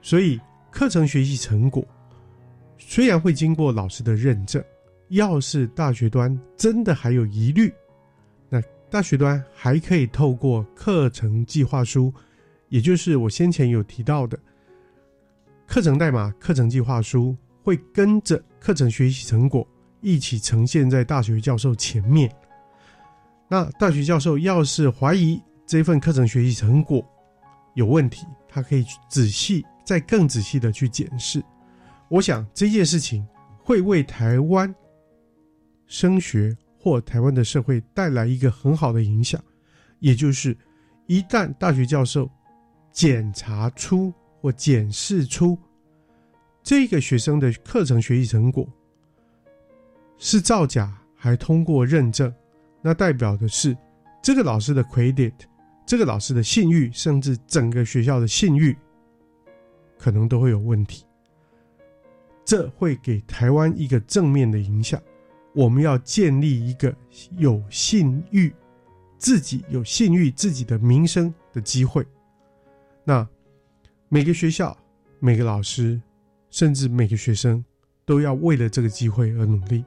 [0.00, 0.40] 所以
[0.70, 1.84] 课程学习成果
[2.78, 4.62] 虽然会经过老师的认证，
[5.08, 7.72] 要是大学端真的还有疑虑，
[8.48, 12.14] 那大学端还可以透过课程计划书，
[12.68, 14.38] 也就是我先前有提到的
[15.66, 17.36] 课程代码、课程计划书。
[17.64, 19.66] 会跟着课程学习成果
[20.02, 22.30] 一起呈现在大学教授前面。
[23.48, 27.04] 那大学教授要是怀疑这份课程学习成果
[27.74, 31.42] 有问题，他可以仔细再更仔细的去检视。
[32.08, 33.26] 我想这件事情
[33.62, 34.72] 会为台湾
[35.86, 39.42] 升学或台湾的社会带来一个很好的影响，
[40.00, 40.56] 也就是
[41.06, 42.30] 一旦大学教授
[42.92, 45.58] 检查出或检视出。
[46.62, 48.66] 这个学生的课程学习成果
[50.18, 52.32] 是造假，还通过认证，
[52.80, 53.76] 那代表的是
[54.22, 55.32] 这个老师的 credit，
[55.86, 58.76] 这个老师的信誉，甚至整个学校的信誉，
[59.98, 61.04] 可能都会有问题。
[62.44, 65.00] 这会给台湾一个正面的影响。
[65.54, 66.94] 我们要建立一个
[67.36, 68.54] 有信誉、
[69.18, 72.06] 自己有信誉、自己的名声的机会。
[73.04, 73.26] 那
[74.08, 74.76] 每个学校、
[75.20, 76.00] 每个老师。
[76.50, 77.64] 甚至每个学生
[78.04, 79.84] 都要为了这个机会而努力。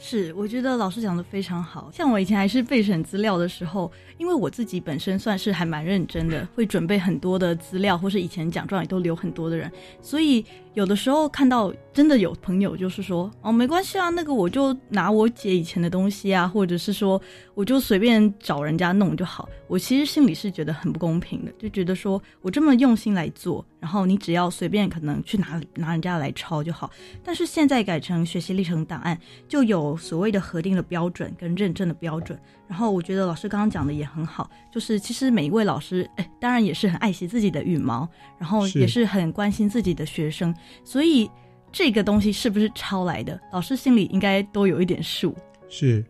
[0.00, 1.90] 是，我觉得老师讲的非常好。
[1.92, 9.70] 像我以前还是备审资料的时候，因为我自己本身算是还蛮认真的，会准备很多的资料，或是以前奖状也都留很多的人，
[10.00, 10.44] 所以
[10.78, 17.20] 有的时候看到真的有朋友就是说，哦，没关系啊，那个我就拿我姐以前的东西啊，或者是说
[17.54, 19.48] 我就随便找人家弄就好。
[19.66, 26.88] 我其实心里是觉得很不公平的，就觉得说我这么用心来做，然后你只要随便可能去拿拿人家来抄就好。
[27.24, 29.18] 但是现在改成学习历程档案，
[29.48, 32.38] 就有所谓的核定的标准跟认证的标准。
[32.68, 38.08] 然后我觉得老师刚刚讲的也很好，就是其实每一位老师，哎，当然也是很爱惜自己的羽毛，
[38.38, 40.54] 然后也是很关心自己的学生，
[40.84, 41.30] 所以
[41.72, 45.34] 这个东西是不是抄来的，老师心里应该都有一点数。
[45.68, 46.04] 是。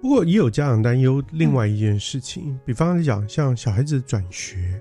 [0.00, 4.80] 不过也有家长担忧另外一件事情，比方来讲，像小孩子转学，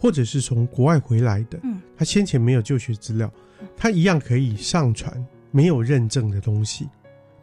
[0.00, 3.30] 或者是从国外回来的，嗯，他先前没有就学资料，
[3.76, 5.14] 他一样可以上传
[5.50, 6.88] 没有认证的东西，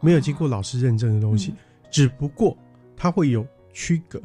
[0.00, 1.54] 没有经过老师认证的东西，
[1.90, 2.56] 只不过
[2.96, 4.20] 它会有区隔，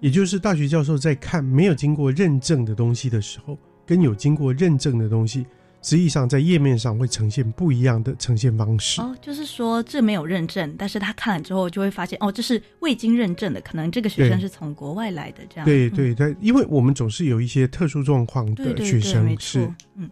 [0.00, 5.46] 也就是大学教授在看没有经过认证的东西的时候，跟有经过认证的东西。
[5.82, 9.00] 实际上，在页面上会呈现不一样的呈现方式。
[9.00, 15.64] 哦，就是说这没有认证，但是他看了之后就会发现，哦，这是未经认证的，可能这个学生是从国外来的，这样。
[15.64, 20.10] 对对对，因为我们总是有一些特殊状况的学生，是嗯，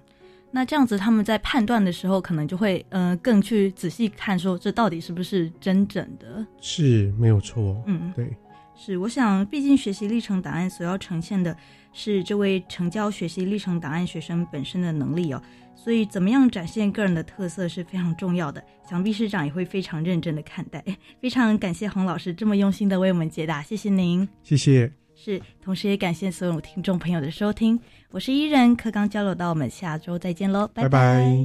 [0.51, 6.47] 那这样子他们在判断的时候，可能就会呃更去仔细看，说这到底是不是真正的？
[6.61, 8.35] 是没有错，嗯，对，
[8.77, 8.97] 是。
[8.99, 11.57] 我想，毕竟学习历程档案所要呈现的。
[11.95, 15.43] 是这位成交学习历程档案学生本身的能力哦，
[15.75, 18.63] 所以怎么样展现个人的特色是非常重要的。
[18.89, 20.85] 想必师长也会非常认真的看待。
[21.21, 24.93] 非常感谢洪老师这么用心的为我们解答，谢谢您，谢谢。
[25.21, 27.79] 是，同时也感谢所有听众朋友的收听，
[28.13, 31.45] 我是伊人，课刚交流到我们下周再见喽，拜拜。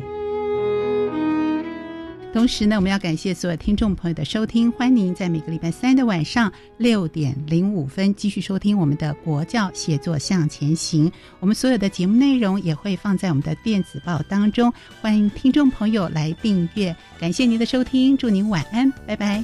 [2.32, 11.12] 同时呢，我们要感谢所有听众朋友的收听，欢迎您在每个礼拜三的晚上六点零五分继续收听我们的国教写作向前行。
[11.40, 14.72] 我们所有的节目内容也会放在我们的电子报当中，
[15.02, 16.96] 欢迎听众朋友来订阅。
[17.20, 19.44] 感谢您的收听，祝您晚安，拜拜。